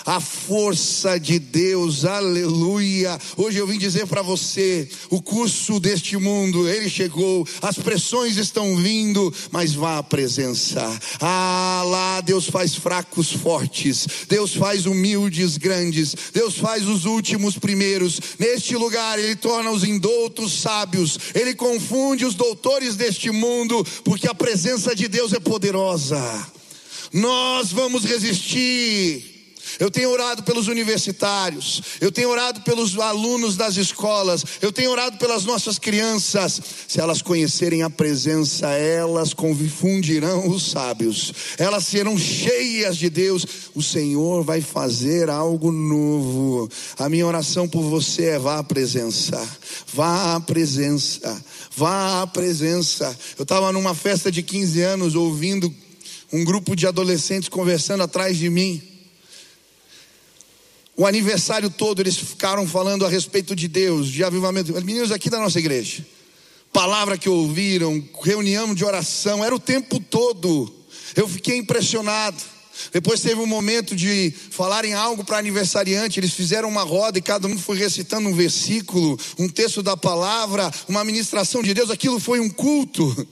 a 0.04 0.20
força 0.20 1.18
de 1.18 1.38
Deus, 1.38 2.04
aleluia. 2.04 3.18
Hoje 3.36 3.58
eu 3.58 3.66
vim 3.66 3.78
dizer 3.78 4.06
para 4.06 4.22
você: 4.22 4.88
o 5.10 5.22
curso 5.22 5.80
deste 5.80 6.16
mundo, 6.16 6.68
ele 6.68 6.88
chegou, 6.88 7.46
as 7.62 7.76
pressões 7.76 8.36
estão 8.36 8.76
vindo, 8.76 9.32
mas 9.50 9.72
vá 9.72 9.98
à 9.98 10.02
presença. 10.02 10.86
Ah, 11.20 11.82
lá 11.86 12.20
Deus 12.20 12.46
faz 12.48 12.74
fracos 12.74 13.32
fortes, 13.32 14.06
Deus 14.28 14.54
faz 14.54 14.86
humildes 14.86 15.56
grandes, 15.56 16.14
Deus 16.32 16.56
faz 16.56 16.86
os 16.86 17.04
últimos 17.04 17.58
primeiros. 17.58 18.20
Neste 18.38 18.76
lugar, 18.76 19.18
Ele 19.18 19.36
torna 19.36 19.70
os 19.70 19.84
indoutos 19.84 20.52
sábios, 20.60 21.18
Ele 21.34 21.54
confunde 21.54 22.24
os 22.24 22.34
doutores 22.34 22.96
deste 22.96 23.30
mundo, 23.30 23.84
porque 24.04 24.28
a 24.28 24.34
presença 24.34 24.94
de 24.94 25.08
Deus 25.08 25.32
é 25.32 25.40
poderosa. 25.40 26.46
Nós 27.12 27.72
vamos 27.72 28.04
resistir 28.04 29.35
eu 29.78 29.90
tenho 29.90 30.10
orado 30.10 30.42
pelos 30.42 30.68
universitários, 30.68 31.82
eu 32.00 32.10
tenho 32.10 32.30
orado 32.30 32.60
pelos 32.62 32.98
alunos 32.98 33.56
das 33.56 33.76
escolas, 33.76 34.44
eu 34.60 34.72
tenho 34.72 34.90
orado 34.90 35.18
pelas 35.18 35.44
nossas 35.44 35.78
crianças. 35.78 36.60
Se 36.88 37.00
elas 37.00 37.20
conhecerem 37.20 37.82
a 37.82 37.90
presença, 37.90 38.68
elas 38.68 39.34
confundirão 39.34 40.48
os 40.48 40.70
sábios, 40.70 41.32
elas 41.58 41.84
serão 41.86 42.16
cheias 42.18 42.96
de 42.96 43.10
Deus. 43.10 43.44
O 43.74 43.82
Senhor 43.82 44.42
vai 44.42 44.60
fazer 44.60 45.28
algo 45.28 45.70
novo. 45.70 46.68
A 46.98 47.08
minha 47.08 47.26
oração 47.26 47.68
por 47.68 47.82
você 47.82 48.26
é: 48.26 48.38
vá 48.38 48.58
à 48.58 48.64
presença, 48.64 49.46
vá 49.92 50.36
à 50.36 50.40
presença, 50.40 51.44
vá 51.76 52.22
à 52.22 52.26
presença. 52.26 53.16
Eu 53.38 53.42
estava 53.42 53.72
numa 53.72 53.94
festa 53.94 54.32
de 54.32 54.42
15 54.42 54.80
anos 54.80 55.14
ouvindo 55.14 55.72
um 56.32 56.44
grupo 56.44 56.74
de 56.74 56.86
adolescentes 56.86 57.48
conversando 57.48 58.02
atrás 58.02 58.36
de 58.36 58.48
mim. 58.48 58.95
O 60.96 61.06
aniversário 61.06 61.68
todo 61.68 62.00
eles 62.00 62.16
ficaram 62.16 62.66
falando 62.66 63.04
a 63.04 63.08
respeito 63.08 63.54
de 63.54 63.68
Deus, 63.68 64.08
de 64.08 64.24
avivamento. 64.24 64.72
Meninos 64.82 65.12
aqui 65.12 65.28
da 65.28 65.38
nossa 65.38 65.58
igreja, 65.58 66.02
palavra 66.72 67.18
que 67.18 67.28
ouviram, 67.28 68.02
reunião 68.22 68.74
de 68.74 68.82
oração, 68.82 69.44
era 69.44 69.54
o 69.54 69.60
tempo 69.60 70.00
todo. 70.00 70.74
Eu 71.14 71.28
fiquei 71.28 71.58
impressionado. 71.58 72.42
Depois 72.92 73.20
teve 73.20 73.40
um 73.40 73.46
momento 73.46 73.94
de 73.94 74.32
falarem 74.50 74.94
algo 74.94 75.22
para 75.22 75.38
aniversariante, 75.38 76.18
eles 76.18 76.32
fizeram 76.32 76.68
uma 76.68 76.82
roda 76.82 77.18
e 77.18 77.22
cada 77.22 77.46
um 77.46 77.58
foi 77.58 77.76
recitando 77.76 78.28
um 78.28 78.34
versículo, 78.34 79.18
um 79.38 79.48
texto 79.48 79.82
da 79.82 79.96
palavra, 79.96 80.70
uma 80.88 81.04
ministração 81.04 81.62
de 81.62 81.72
Deus, 81.74 81.90
aquilo 81.90 82.18
foi 82.18 82.40
um 82.40 82.48
culto. 82.50 83.26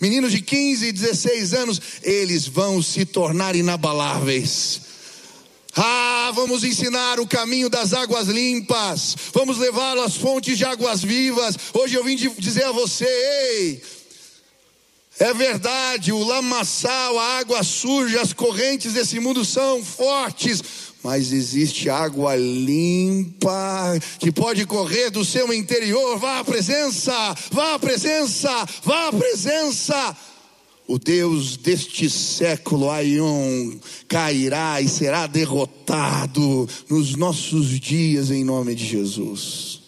Meninos 0.00 0.32
de 0.32 0.40
15 0.40 0.86
e 0.86 0.92
16 0.92 1.54
anos, 1.54 1.80
eles 2.02 2.46
vão 2.46 2.80
se 2.80 3.04
tornar 3.04 3.56
inabaláveis 3.56 4.87
ah, 5.80 6.32
vamos 6.34 6.64
ensinar 6.64 7.20
o 7.20 7.26
caminho 7.26 7.70
das 7.70 7.92
águas 7.92 8.26
limpas, 8.26 9.16
vamos 9.32 9.58
levá-lo 9.58 10.02
às 10.02 10.16
fontes 10.16 10.58
de 10.58 10.64
águas 10.64 11.02
vivas. 11.02 11.56
Hoje 11.72 11.94
eu 11.94 12.02
vim 12.02 12.16
dizer 12.16 12.64
a 12.64 12.72
você, 12.72 13.04
ei, 13.04 13.82
é 15.20 15.32
verdade, 15.34 16.12
o 16.12 16.22
lamaçal, 16.22 17.18
a 17.18 17.38
água 17.38 17.62
suja, 17.62 18.20
as 18.20 18.32
correntes 18.32 18.92
desse 18.92 19.20
mundo 19.20 19.44
são 19.44 19.84
fortes, 19.84 20.62
mas 21.02 21.32
existe 21.32 21.88
água 21.88 22.34
limpa 22.36 23.98
que 24.18 24.32
pode 24.32 24.66
correr 24.66 25.10
do 25.10 25.24
seu 25.24 25.52
interior. 25.52 26.18
Vá 26.18 26.40
à 26.40 26.44
presença, 26.44 27.12
vá 27.50 27.74
à 27.74 27.78
presença, 27.78 28.50
vá 28.84 29.08
à 29.08 29.12
presença 29.12 30.16
o 30.88 30.98
Deus 30.98 31.58
deste 31.58 32.08
século, 32.08 32.90
Aion, 32.90 33.78
cairá 34.08 34.80
e 34.80 34.88
será 34.88 35.26
derrotado 35.26 36.66
nos 36.88 37.14
nossos 37.14 37.78
dias 37.78 38.30
em 38.30 38.42
nome 38.42 38.74
de 38.74 38.86
Jesus. 38.86 39.82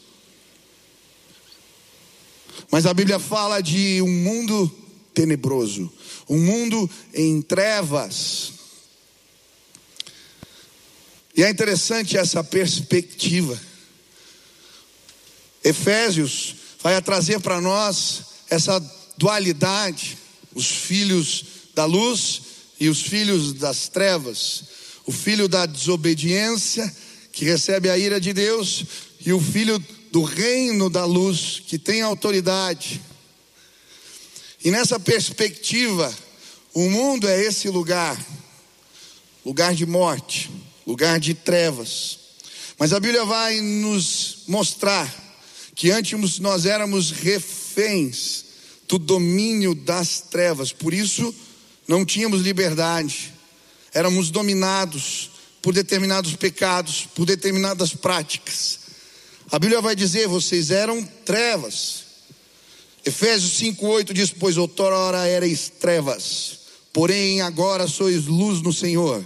Mas 2.71 2.85
a 2.85 2.93
Bíblia 2.93 3.19
fala 3.19 3.63
de 3.63 4.03
um 4.03 4.11
mundo 4.11 4.71
tenebroso, 5.15 5.91
um 6.29 6.39
mundo 6.39 6.89
em 7.15 7.41
trevas. 7.41 8.53
E 11.35 11.43
é 11.43 11.49
interessante 11.49 12.19
essa 12.19 12.45
perspectiva. 12.45 13.59
Efésios 15.65 16.57
vai 16.83 17.01
trazer 17.01 17.41
para 17.41 17.59
nós 17.59 18.23
essa 18.51 18.79
dualidade 19.17 20.19
os 20.55 20.67
filhos 20.67 21.45
da 21.75 21.85
luz 21.85 22.43
e 22.79 22.89
os 22.89 23.03
filhos 23.03 23.53
das 23.53 23.89
trevas, 23.89 24.65
o 25.07 25.13
filho 25.13 25.49
da 25.49 25.67
desobediência, 25.67 26.95
que 27.33 27.45
recebe 27.45 27.89
a 27.89 27.99
ira 27.99 28.21
de 28.21 28.33
Deus, 28.33 28.85
e 29.25 29.33
o 29.33 29.41
filho 29.41 29.79
do 30.11 30.23
reino 30.23 30.91
da 30.91 31.05
luz, 31.05 31.63
que 31.67 31.79
tem 31.79 32.03
autoridade. 32.03 33.01
E 34.65 34.71
nessa 34.71 34.99
perspectiva, 34.99 36.13
o 36.75 36.89
mundo 36.89 37.29
é 37.29 37.43
esse 37.43 37.69
lugar, 37.69 38.19
lugar 39.45 39.75
de 39.75 39.87
morte, 39.87 40.51
lugar 40.87 41.21
de 41.21 41.35
trevas. 41.35 42.19
Mas 42.79 42.93
a 42.93 43.01
Bíblia 43.01 43.25
vai 43.25 43.61
nos 43.61 44.39
mostrar 44.49 45.09
que 45.75 45.91
antes 45.91 46.39
nós 46.39 46.67
éramos 46.67 47.11
reféns 47.11 48.50
do 48.91 48.99
domínio 48.99 49.73
das 49.73 50.21
trevas. 50.21 50.73
Por 50.73 50.93
isso, 50.93 51.33
não 51.87 52.05
tínhamos 52.05 52.43
liberdade, 52.43 53.33
éramos 53.95 54.31
dominados 54.31 55.31
por 55.63 55.73
determinados 55.73 56.35
pecados, 56.35 57.07
por 57.15 57.25
determinadas 57.25 57.95
práticas. 57.95 58.81
A 59.51 59.61
Bíblia 59.61 59.81
vai 59.81 59.95
dizer: 59.95 60.27
vocês 60.27 60.71
eram 60.71 61.05
trevas. 61.25 62.05
Efésios 63.07 63.61
5,8 63.61 64.13
diz: 64.13 64.31
Pois 64.33 64.57
outrora 64.57 65.29
erais 65.29 65.69
trevas, 65.69 66.59
porém 66.93 67.41
agora 67.43 67.87
sois 67.87 68.27
luz 68.27 68.61
no 68.61 68.73
Senhor. 68.73 69.25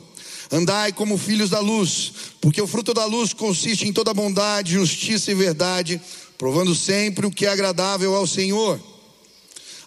Andai 0.53 0.93
como 0.93 1.17
filhos 1.17 1.49
da 1.49 1.61
luz, 1.61 2.13
porque 2.39 2.61
o 2.61 2.67
fruto 2.67 2.93
da 2.93 3.07
luz 3.07 3.33
consiste 3.33 3.89
em 3.89 3.93
toda 3.95 4.13
bondade, 4.13 4.75
justiça 4.75 5.31
e 5.31 5.35
verdade, 5.35 5.99
provando 6.37 6.75
sempre 6.75 7.25
o 7.25 7.31
que 7.31 7.47
é 7.47 7.49
agradável 7.49 8.15
ao 8.15 8.27
Senhor. 8.27 8.79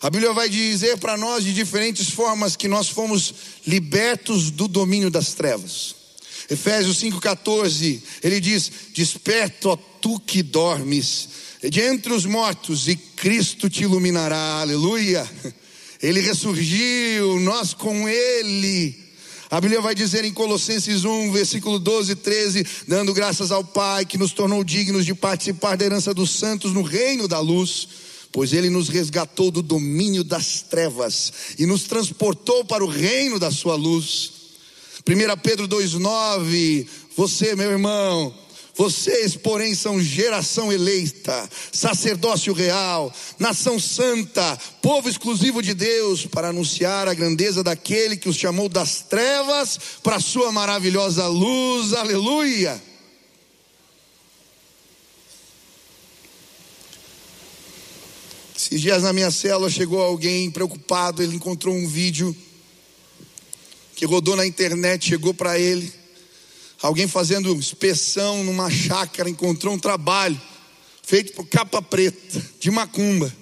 A 0.01 0.09
Bíblia 0.11 0.31
vai 0.31 0.47
dizer 0.47 0.97
para 0.97 1.17
nós 1.17 1.43
de 1.43 1.53
diferentes 1.53 2.09
formas 2.09 2.55
que 2.55 2.67
nós 2.67 2.87
fomos 2.87 3.33
libertos 3.65 4.51
do 4.51 4.67
domínio 4.67 5.09
das 5.09 5.33
trevas. 5.33 5.95
Efésios 6.49 7.01
5,14, 7.01 8.01
ele 8.23 8.39
diz: 8.39 8.71
Desperta, 8.93 9.69
ó 9.69 9.75
tu 9.75 10.19
que 10.19 10.43
dormes, 10.43 11.29
de 11.67 11.81
entre 11.81 12.13
os 12.13 12.25
mortos, 12.25 12.87
e 12.87 12.95
Cristo 12.95 13.69
te 13.69 13.83
iluminará, 13.83 14.61
aleluia. 14.61 15.29
Ele 15.99 16.21
ressurgiu, 16.21 17.39
nós 17.39 17.73
com 17.73 18.07
ele. 18.07 18.95
A 19.49 19.59
Bíblia 19.59 19.81
vai 19.81 19.95
dizer 19.95 20.23
em 20.25 20.31
Colossenses 20.31 21.05
1, 21.05 21.31
versículo 21.31 21.79
12 21.79 22.11
e 22.11 22.15
13: 22.15 22.67
dando 22.87 23.15
graças 23.15 23.51
ao 23.51 23.63
Pai 23.63 24.05
que 24.05 24.15
nos 24.15 24.31
tornou 24.31 24.63
dignos 24.63 25.07
de 25.07 25.15
participar 25.15 25.75
da 25.75 25.85
herança 25.85 26.13
dos 26.13 26.29
santos 26.29 26.71
no 26.71 26.83
reino 26.83 27.27
da 27.27 27.39
luz 27.39 27.87
pois 28.37 28.53
ele 28.53 28.69
nos 28.69 28.87
resgatou 28.87 29.49
do 29.49 29.63
domínio 29.63 30.23
das 30.23 30.61
trevas 30.61 31.33
e 31.57 31.65
nos 31.65 31.85
transportou 31.85 32.63
para 32.63 32.85
o 32.85 32.87
reino 32.87 33.39
da 33.39 33.49
sua 33.49 33.73
luz. 33.73 34.31
1 35.09 35.41
Pedro 35.41 35.67
2,9: 35.67 36.85
Você, 37.15 37.55
meu 37.55 37.71
irmão, 37.71 38.31
Vocês, 38.75 39.35
porém, 39.35 39.73
são 39.73 39.99
geração 39.99 40.71
eleita, 40.71 41.49
sacerdócio 41.71 42.53
real, 42.53 43.11
nação 43.39 43.79
santa, 43.79 44.55
povo 44.83 45.09
exclusivo 45.09 45.63
de 45.63 45.73
Deus, 45.73 46.27
para 46.27 46.49
anunciar 46.49 47.07
a 47.07 47.15
grandeza 47.15 47.63
daquele 47.63 48.15
que 48.15 48.29
os 48.29 48.37
chamou 48.37 48.69
das 48.69 49.01
trevas 49.01 49.79
para 50.03 50.17
a 50.17 50.21
sua 50.21 50.51
maravilhosa 50.51 51.25
luz. 51.25 51.91
Aleluia! 51.93 52.79
Esses 58.69 58.81
dias 58.81 59.03
na 59.03 59.13
minha 59.13 59.31
célula 59.31 59.69
chegou 59.69 60.01
alguém 60.01 60.51
preocupado, 60.51 61.23
ele 61.23 61.37
encontrou 61.37 61.73
um 61.73 61.87
vídeo 61.87 62.35
que 63.95 64.05
rodou 64.05 64.35
na 64.35 64.45
internet, 64.45 65.07
chegou 65.07 65.33
para 65.33 65.57
ele. 65.57 65.89
Alguém 66.81 67.07
fazendo 67.07 67.55
inspeção 67.55 68.43
numa 68.43 68.69
chácara 68.69 69.29
encontrou 69.29 69.73
um 69.73 69.79
trabalho 69.79 70.39
feito 71.01 71.31
por 71.31 71.47
capa 71.47 71.81
preta, 71.81 72.43
de 72.59 72.69
macumba. 72.69 73.33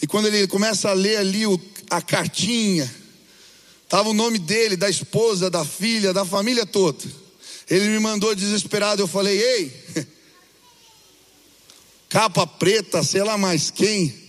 E 0.00 0.06
quando 0.06 0.26
ele 0.26 0.46
começa 0.46 0.90
a 0.90 0.92
ler 0.92 1.16
ali 1.16 1.44
o, 1.44 1.60
a 1.90 2.00
cartinha, 2.00 2.88
estava 3.82 4.10
o 4.10 4.14
nome 4.14 4.38
dele, 4.38 4.76
da 4.76 4.88
esposa, 4.88 5.50
da 5.50 5.64
filha, 5.64 6.12
da 6.12 6.24
família 6.24 6.64
toda. 6.64 7.04
Ele 7.68 7.88
me 7.88 7.98
mandou 7.98 8.32
desesperado, 8.32 9.02
eu 9.02 9.08
falei: 9.08 9.42
"Ei, 9.42 10.06
capa 12.08 12.46
preta, 12.46 13.02
sei 13.02 13.24
lá 13.24 13.36
mais 13.36 13.72
quem, 13.72 14.25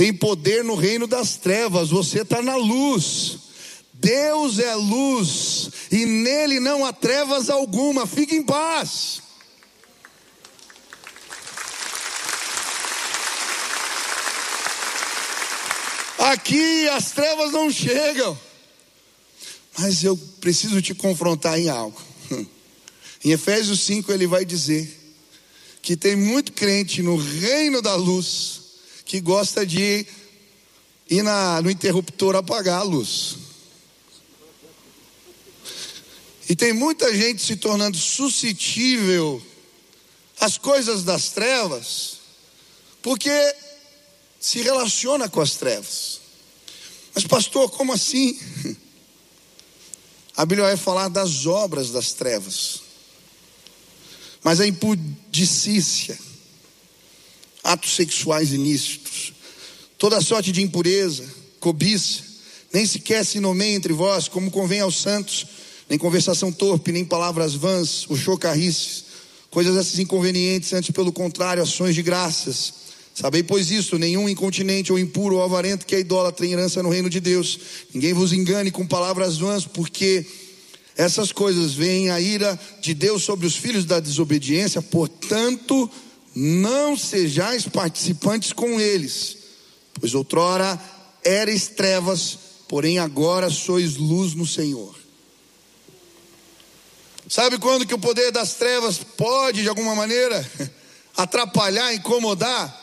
tem 0.00 0.14
poder 0.14 0.64
no 0.64 0.76
reino 0.76 1.06
das 1.06 1.36
trevas, 1.36 1.90
você 1.90 2.22
está 2.22 2.40
na 2.40 2.56
luz. 2.56 3.36
Deus 3.92 4.58
é 4.58 4.74
luz 4.74 5.68
e 5.92 6.06
nele 6.06 6.58
não 6.58 6.86
há 6.86 6.90
trevas 6.90 7.50
alguma. 7.50 8.06
Fique 8.06 8.34
em 8.34 8.42
paz. 8.42 9.20
Aqui 16.18 16.88
as 16.88 17.10
trevas 17.10 17.52
não 17.52 17.70
chegam. 17.70 18.40
Mas 19.78 20.02
eu 20.02 20.16
preciso 20.40 20.80
te 20.80 20.94
confrontar 20.94 21.58
em 21.58 21.68
algo. 21.68 22.00
Em 23.22 23.32
Efésios 23.32 23.80
5 23.80 24.10
ele 24.10 24.26
vai 24.26 24.46
dizer 24.46 24.98
que 25.82 25.94
tem 25.94 26.16
muito 26.16 26.52
crente 26.52 27.02
no 27.02 27.18
reino 27.18 27.82
da 27.82 27.94
luz 27.94 28.59
que 29.10 29.20
gosta 29.20 29.66
de 29.66 30.06
ir 31.10 31.22
na, 31.24 31.60
no 31.60 31.68
interruptor 31.68 32.36
apagar 32.36 32.78
a 32.78 32.84
luz. 32.84 33.38
E 36.48 36.54
tem 36.54 36.72
muita 36.72 37.12
gente 37.12 37.42
se 37.42 37.56
tornando 37.56 37.96
suscetível 37.96 39.44
às 40.38 40.56
coisas 40.56 41.02
das 41.02 41.30
trevas, 41.30 42.18
porque 43.02 43.32
se 44.38 44.62
relaciona 44.62 45.28
com 45.28 45.40
as 45.40 45.56
trevas. 45.56 46.20
Mas, 47.12 47.24
pastor, 47.24 47.68
como 47.68 47.92
assim? 47.92 48.38
A 50.36 50.46
Bíblia 50.46 50.68
vai 50.68 50.76
falar 50.76 51.08
das 51.08 51.46
obras 51.46 51.90
das 51.90 52.12
trevas, 52.12 52.80
mas 54.42 54.60
a 54.60 54.66
impudicícia, 54.66 56.16
atos 57.62 57.94
sexuais 57.94 58.52
ilícitos, 58.52 59.32
toda 59.98 60.20
sorte 60.20 60.52
de 60.52 60.62
impureza, 60.62 61.24
cobiça, 61.58 62.22
nem 62.72 62.86
sequer 62.86 63.24
se 63.24 63.40
nomeia 63.40 63.74
entre 63.74 63.92
vós, 63.92 64.28
como 64.28 64.50
convém 64.50 64.80
aos 64.80 65.00
santos 65.00 65.46
nem 65.90 65.98
conversação 65.98 66.52
torpe, 66.52 66.92
nem 66.92 67.04
palavras 67.04 67.52
vãs 67.54 68.06
ou 68.08 68.16
chocarrices, 68.16 69.04
coisas 69.50 69.76
essas 69.76 69.98
inconvenientes, 69.98 70.72
antes 70.72 70.92
pelo 70.92 71.12
contrário, 71.12 71.60
ações 71.60 71.96
de 71.96 72.02
graças. 72.02 72.72
Sabei, 73.12 73.42
pois, 73.42 73.72
isso: 73.72 73.98
nenhum 73.98 74.28
incontinente 74.28 74.92
ou 74.92 74.98
impuro 74.98 75.34
ou 75.36 75.42
avarento 75.42 75.84
que 75.84 75.96
é 75.96 75.98
idólatra 75.98 76.44
tem 76.46 76.52
herança 76.52 76.80
no 76.80 76.90
reino 76.90 77.10
de 77.10 77.18
Deus. 77.18 77.58
Ninguém 77.92 78.12
vos 78.14 78.32
engane 78.32 78.70
com 78.70 78.86
palavras 78.86 79.36
vãs, 79.36 79.66
porque 79.66 80.24
essas 80.96 81.32
coisas 81.32 81.74
vêm 81.74 82.08
a 82.10 82.20
ira 82.20 82.58
de 82.80 82.94
Deus 82.94 83.24
sobre 83.24 83.44
os 83.44 83.56
filhos 83.56 83.84
da 83.84 83.98
desobediência, 83.98 84.80
portanto, 84.80 85.90
não 86.34 86.96
sejais 86.96 87.66
participantes 87.66 88.52
com 88.52 88.80
eles, 88.80 89.36
pois 89.94 90.14
outrora 90.14 90.80
eres 91.24 91.68
trevas, 91.68 92.38
porém 92.68 92.98
agora 92.98 93.50
sois 93.50 93.96
luz 93.96 94.34
no 94.34 94.46
Senhor. 94.46 94.94
Sabe 97.28 97.58
quando 97.58 97.86
que 97.86 97.94
o 97.94 97.98
poder 97.98 98.32
das 98.32 98.54
trevas 98.54 98.98
pode, 98.98 99.62
de 99.62 99.68
alguma 99.68 99.94
maneira, 99.94 100.44
atrapalhar, 101.16 101.94
incomodar? 101.94 102.76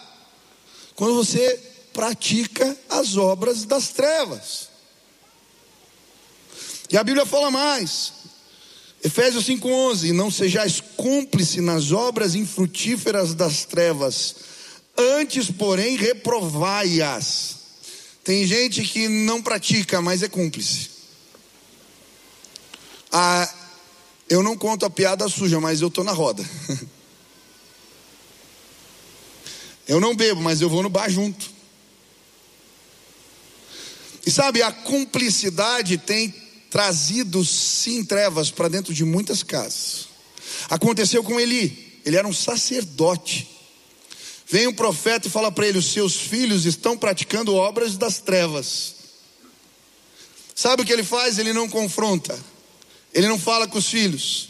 Quando 0.96 1.16
você 1.16 1.62
pratica 1.94 2.78
as 2.90 3.18
obras 3.18 3.66
das 3.66 3.90
trevas. 3.90 4.70
E 6.90 6.98
a 6.98 7.04
Bíblia 7.04 7.26
fala 7.26 7.52
mais. 7.52 8.14
Efésios 9.04 9.46
5:11, 9.46 10.12
não 10.12 10.32
sejais 10.32 10.82
cúmplice 10.96 11.62
nas 11.62 11.92
obras 11.92 12.36
infrutíferas 12.36 13.34
das 13.34 13.66
trevas, 13.66 14.36
antes, 14.98 15.52
porém, 15.52 15.96
reprovai-as. 15.96 17.58
Tem 18.24 18.46
gente 18.46 18.84
que 18.84 19.08
não 19.08 19.42
pratica, 19.42 20.02
mas 20.02 20.24
é 20.24 20.28
cúmplice. 20.28 20.90
A 23.12 23.50
eu 24.30 24.44
não 24.44 24.58
conto 24.58 24.86
a 24.86 24.90
piada 24.90 25.30
suja, 25.30 25.60
mas 25.60 25.82
eu 25.82 25.88
estou 25.88 26.04
na 26.04 26.12
roda. 26.12 26.44
Eu 29.88 30.02
não 30.02 30.14
bebo, 30.14 30.42
mas 30.42 30.60
eu 30.60 30.70
vou 30.70 30.84
no 30.84 30.90
bar 30.90 31.10
junto. 31.10 31.50
E 34.26 34.30
sabe, 34.30 34.62
a 34.62 34.70
cumplicidade 34.70 35.98
tem 35.98 36.36
trazido 36.70 37.44
sim 37.46 38.04
trevas 38.04 38.52
para 38.52 38.68
dentro 38.68 38.94
de 38.94 39.04
muitas 39.04 39.44
casas. 39.44 40.08
Aconteceu 40.70 41.24
com 41.24 41.40
Eli, 41.40 42.02
ele 42.06 42.18
era 42.18 42.28
um 42.28 42.34
sacerdote. 42.34 43.48
Vem 44.50 44.68
um 44.68 44.74
profeta 44.74 45.28
e 45.28 45.32
fala 45.32 45.52
para 45.52 45.68
ele: 45.68 45.78
Os 45.78 45.92
seus 45.92 46.16
filhos 46.16 46.66
estão 46.66 46.98
praticando 46.98 47.54
obras 47.54 47.98
das 47.98 48.20
trevas. 48.20 48.96
Sabe 50.56 50.82
o 50.82 50.86
que 50.86 50.94
ele 50.94 51.04
faz? 51.04 51.38
Ele 51.38 51.54
não 51.54 51.70
confronta. 51.70 52.38
Ele 53.14 53.28
não 53.28 53.38
fala 53.38 53.68
com 53.68 53.78
os 53.78 53.88
filhos. 53.88 54.50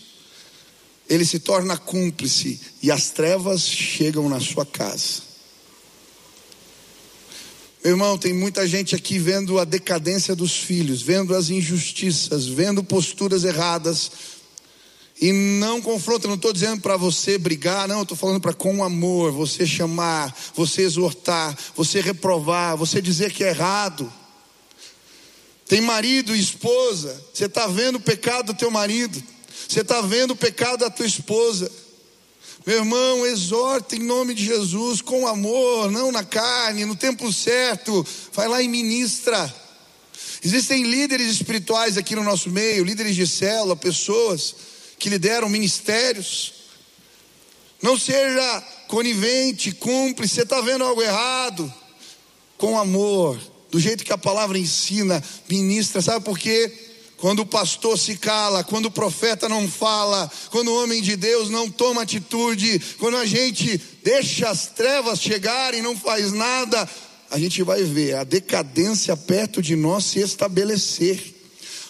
Ele 1.09 1.25
se 1.25 1.39
torna 1.39 1.77
cúmplice 1.77 2.59
e 2.81 2.91
as 2.91 3.09
trevas 3.09 3.67
chegam 3.67 4.29
na 4.29 4.39
sua 4.39 4.65
casa. 4.65 5.26
Meu 7.87 7.93
irmão, 7.93 8.17
tem 8.17 8.33
muita 8.33 8.67
gente 8.67 8.95
aqui 8.95 9.17
vendo 9.17 9.57
a 9.57 9.63
decadência 9.63 10.35
dos 10.35 10.51
filhos, 10.57 11.01
vendo 11.01 11.33
as 11.33 11.49
injustiças, 11.49 12.45
vendo 12.45 12.83
posturas 12.83 13.45
erradas, 13.45 14.11
e 15.21 15.31
não 15.31 15.81
confronta. 15.81 16.27
Não 16.27 16.35
estou 16.35 16.51
dizendo 16.51 16.81
para 16.81 16.97
você 16.97 17.37
brigar, 17.37 17.87
não, 17.87 18.01
estou 18.01 18.17
falando 18.17 18.41
para 18.41 18.51
com 18.51 18.83
amor, 18.83 19.31
você 19.31 19.65
chamar, 19.65 20.35
você 20.53 20.81
exortar, 20.81 21.57
você 21.77 22.01
reprovar, 22.01 22.75
você 22.75 23.01
dizer 23.01 23.31
que 23.31 23.41
é 23.41 23.51
errado. 23.51 24.11
Tem 25.65 25.79
marido 25.79 26.35
e 26.35 26.39
esposa, 26.41 27.23
você 27.33 27.45
está 27.45 27.67
vendo 27.67 27.95
o 27.95 28.01
pecado 28.01 28.47
do 28.47 28.53
teu 28.53 28.69
marido, 28.69 29.23
você 29.65 29.79
está 29.79 30.01
vendo 30.01 30.31
o 30.31 30.35
pecado 30.35 30.79
da 30.79 30.89
tua 30.89 31.05
esposa. 31.05 31.71
Meu 32.67 32.79
irmão, 32.79 33.25
exorta 33.25 33.95
em 33.95 33.99
nome 33.99 34.33
de 34.33 34.43
Jesus, 34.43 35.01
com 35.01 35.25
amor, 35.25 35.89
não 35.89 36.11
na 36.11 36.21
carne, 36.21 36.83
no 36.83 36.97
tempo 36.97 37.31
certo, 37.31 38.05
vai 38.33 38.49
lá 38.49 38.61
e 38.61 38.67
ministra. 38.67 39.55
Existem 40.43 40.83
líderes 40.83 41.31
espirituais 41.31 41.97
aqui 41.97 42.13
no 42.13 42.25
nosso 42.25 42.49
meio, 42.49 42.83
líderes 42.83 43.15
de 43.15 43.25
célula, 43.25 43.73
pessoas 43.73 44.53
que 44.99 45.09
lideram 45.09 45.47
ministérios. 45.47 46.55
Não 47.81 47.97
seja 47.97 48.61
conivente, 48.89 49.71
cúmplice, 49.71 50.35
você 50.35 50.41
está 50.41 50.59
vendo 50.59 50.83
algo 50.83 51.01
errado, 51.01 51.73
com 52.57 52.77
amor, 52.77 53.39
do 53.71 53.79
jeito 53.79 54.03
que 54.03 54.11
a 54.11 54.17
palavra 54.17 54.57
ensina, 54.57 55.23
ministra, 55.47 56.01
sabe 56.01 56.25
por 56.25 56.37
quê? 56.37 56.86
Quando 57.17 57.39
o 57.39 57.45
pastor 57.45 57.97
se 57.97 58.15
cala, 58.17 58.63
quando 58.63 58.85
o 58.85 58.91
profeta 58.91 59.49
não 59.49 59.67
fala, 59.67 60.31
quando 60.51 60.67
o 60.67 60.83
homem 60.83 61.01
de 61.01 61.15
Deus 61.15 61.49
não 61.49 61.69
toma 61.69 62.03
atitude, 62.03 62.79
quando 62.99 63.17
a 63.17 63.25
gente 63.25 63.81
deixa 64.03 64.49
as 64.49 64.67
trevas 64.67 65.19
chegarem 65.19 65.79
e 65.79 65.83
não 65.83 65.97
faz 65.97 66.31
nada, 66.31 66.87
a 67.31 67.39
gente 67.39 67.63
vai 67.63 67.83
ver 67.83 68.15
a 68.15 68.23
decadência 68.23 69.17
perto 69.17 69.61
de 69.61 69.75
nós 69.75 70.05
se 70.05 70.19
estabelecer. 70.19 71.35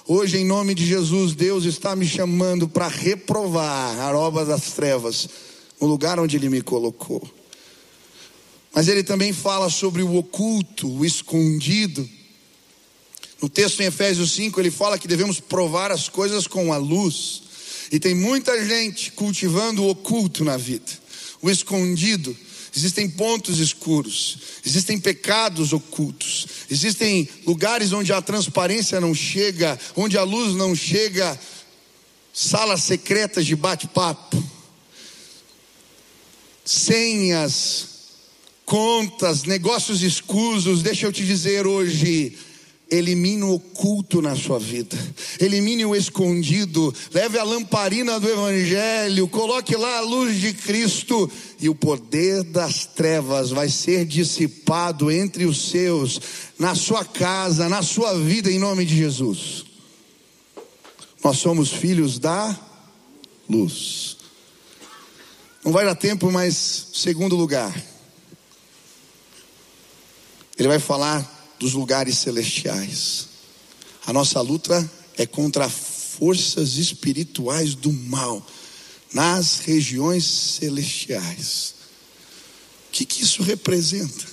Hoje, 0.07 0.38
em 0.38 0.45
nome 0.45 0.73
de 0.73 0.86
Jesus, 0.86 1.36
Deus 1.36 1.65
está 1.65 1.93
me 1.93 2.07
chamando 2.07 2.69
para 2.69 2.88
reprovar 2.88 3.99
a 3.99 4.17
obra 4.17 4.45
das 4.45 4.71
trevas, 4.71 5.28
no 5.82 5.88
lugar 5.88 6.19
onde 6.19 6.38
Ele 6.38 6.47
me 6.47 6.61
colocou. 6.61 7.21
Mas 8.73 8.88
ele 8.88 9.03
também 9.03 9.34
fala 9.34 9.71
sobre 9.71 10.03
o 10.03 10.15
oculto, 10.15 10.88
o 10.88 11.03
escondido. 11.03 12.07
No 13.41 13.47
texto 13.47 13.81
em 13.81 13.85
Efésios 13.85 14.31
5, 14.31 14.59
ele 14.59 14.71
fala 14.71 14.97
que 14.97 15.07
devemos 15.07 15.39
provar 15.39 15.91
as 15.91 16.09
coisas 16.09 16.47
com 16.47 16.73
a 16.73 16.77
luz. 16.77 17.43
E 17.91 17.99
tem 17.99 18.15
muita 18.15 18.65
gente 18.65 19.11
cultivando 19.11 19.83
o 19.83 19.89
oculto 19.89 20.43
na 20.43 20.57
vida, 20.57 20.91
o 21.41 21.49
escondido. 21.49 22.35
Existem 22.75 23.09
pontos 23.09 23.59
escuros, 23.59 24.38
existem 24.63 24.99
pecados 24.99 25.73
ocultos, 25.73 26.45
existem 26.69 27.27
lugares 27.45 27.91
onde 27.91 28.13
a 28.13 28.21
transparência 28.21 29.01
não 29.01 29.15
chega, 29.15 29.79
onde 29.95 30.17
a 30.17 30.23
luz 30.23 30.53
não 30.53 30.75
chega, 30.75 31.39
salas 32.31 32.83
secretas 32.83 33.47
de 33.47 33.55
bate-papo, 33.55 34.43
senhas, 36.63 37.88
contas, 38.63 39.43
negócios 39.43 40.03
escusos. 40.03 40.83
Deixa 40.83 41.07
eu 41.07 41.13
te 41.13 41.25
dizer 41.25 41.65
hoje, 41.65 42.38
Elimine 42.89 43.43
o 43.43 43.55
oculto 43.55 44.21
na 44.21 44.33
sua 44.33 44.57
vida, 44.57 44.97
elimine 45.41 45.85
o 45.85 45.93
escondido, 45.93 46.93
leve 47.13 47.38
a 47.38 47.43
lamparina 47.43 48.17
do 48.17 48.29
Evangelho, 48.29 49.27
coloque 49.27 49.75
lá 49.75 49.97
a 49.97 50.01
luz 50.01 50.39
de 50.39 50.53
Cristo, 50.53 51.29
e 51.59 51.67
o 51.67 51.75
poder 51.75 52.43
das 52.43 52.85
trevas 52.85 53.49
vai 53.49 53.67
ser 53.67 54.05
dissipado 54.05 55.11
entre 55.11 55.45
os 55.45 55.69
seus, 55.69 56.21
na 56.57 56.75
sua 56.75 57.03
casa, 57.03 57.67
na 57.67 57.81
sua 57.83 58.17
vida, 58.17 58.49
em 58.49 58.57
nome 58.57 58.85
de 58.85 58.95
Jesus. 58.95 59.65
Nós 61.21 61.39
somos 61.39 61.69
filhos 61.69 62.19
da 62.19 62.57
luz. 63.49 64.15
Não 65.61 65.73
vai 65.73 65.83
dar 65.83 65.95
tempo, 65.95 66.31
mas 66.31 66.88
segundo 66.93 67.35
lugar, 67.35 67.75
ele 70.57 70.69
vai 70.69 70.79
falar 70.79 71.36
dos 71.60 71.74
lugares 71.74 72.18
celestiais. 72.18 73.28
A 74.05 74.14
nossa 74.14 74.39
luta 74.41 74.89
é 75.18 75.26
contra 75.26 75.70
forças 75.70 76.76
espirituais 76.76 77.76
do 77.76 77.91
mal 77.91 78.45
nas 79.14 79.60
regiões 79.60 80.26
celestiais. 80.26 81.76
O 82.88 82.91
que, 82.91 83.05
que 83.05 83.24
isso 83.24 83.43
representa? 83.43 84.26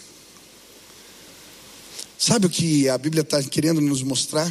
Sabe 2.19 2.47
o 2.47 2.51
que 2.51 2.89
a 2.89 2.97
Bíblia 2.97 3.21
está 3.21 3.43
querendo 3.43 3.81
nos 3.81 4.03
mostrar? 4.03 4.51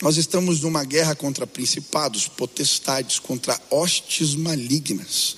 Nós 0.00 0.16
estamos 0.16 0.62
numa 0.62 0.84
guerra 0.84 1.14
contra 1.14 1.46
principados, 1.46 2.26
potestades, 2.26 3.18
contra 3.18 3.60
hostes 3.68 4.34
malignas, 4.34 5.36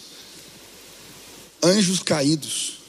anjos 1.63 2.01
caídos. 2.01 2.82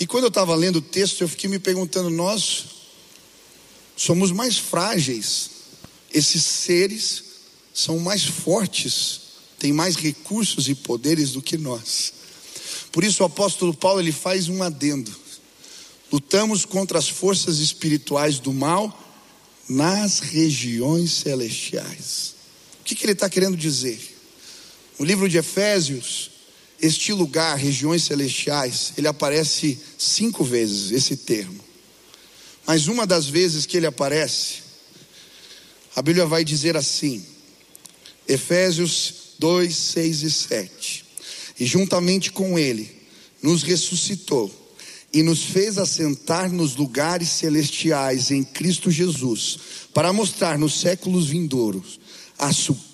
E 0.00 0.06
quando 0.06 0.24
eu 0.24 0.28
estava 0.28 0.54
lendo 0.54 0.76
o 0.76 0.82
texto, 0.82 1.20
eu 1.20 1.28
fiquei 1.28 1.48
me 1.48 1.58
perguntando: 1.58 2.08
nós 2.08 2.64
somos 3.94 4.32
mais 4.32 4.56
frágeis, 4.56 5.50
esses 6.12 6.42
seres 6.42 7.24
são 7.74 7.98
mais 7.98 8.24
fortes, 8.24 9.20
têm 9.58 9.74
mais 9.74 9.96
recursos 9.96 10.68
e 10.68 10.74
poderes 10.74 11.32
do 11.32 11.42
que 11.42 11.58
nós. 11.58 12.14
Por 12.90 13.04
isso 13.04 13.22
o 13.22 13.26
apóstolo 13.26 13.74
Paulo 13.74 14.00
ele 14.00 14.10
faz 14.10 14.48
um 14.48 14.62
adendo. 14.62 15.14
Lutamos 16.10 16.64
contra 16.64 16.98
as 16.98 17.08
forças 17.08 17.58
espirituais 17.58 18.38
do 18.40 18.52
mal 18.52 18.98
nas 19.68 20.18
regiões 20.18 21.12
celestiais. 21.12 22.34
O 22.80 22.84
que, 22.84 22.96
que 22.96 23.04
ele 23.04 23.12
está 23.12 23.28
querendo 23.28 23.56
dizer? 23.56 24.00
No 24.98 25.04
livro 25.04 25.28
de 25.28 25.38
Efésios, 25.38 26.30
este 26.80 27.12
lugar, 27.12 27.56
regiões 27.56 28.04
celestiais, 28.04 28.92
ele 28.96 29.08
aparece 29.08 29.78
cinco 29.98 30.42
vezes, 30.42 30.92
esse 30.92 31.16
termo. 31.16 31.60
Mas 32.66 32.86
uma 32.88 33.06
das 33.06 33.26
vezes 33.26 33.66
que 33.66 33.76
ele 33.76 33.86
aparece, 33.86 34.62
a 35.94 36.02
Bíblia 36.02 36.26
vai 36.26 36.44
dizer 36.44 36.76
assim, 36.76 37.24
Efésios 38.26 39.14
2, 39.38 39.74
6 39.74 40.22
e 40.22 40.30
7. 40.30 41.04
E 41.58 41.66
juntamente 41.66 42.30
com 42.30 42.58
ele, 42.58 42.90
nos 43.42 43.62
ressuscitou 43.62 44.50
e 45.12 45.22
nos 45.22 45.42
fez 45.42 45.76
assentar 45.76 46.50
nos 46.50 46.76
lugares 46.76 47.28
celestiais 47.28 48.30
em 48.30 48.44
Cristo 48.44 48.90
Jesus, 48.90 49.58
para 49.92 50.12
mostrar 50.12 50.58
nos 50.58 50.80
séculos 50.80 51.26
vindouros 51.26 51.98
a 52.38 52.52
suprema 52.52 52.89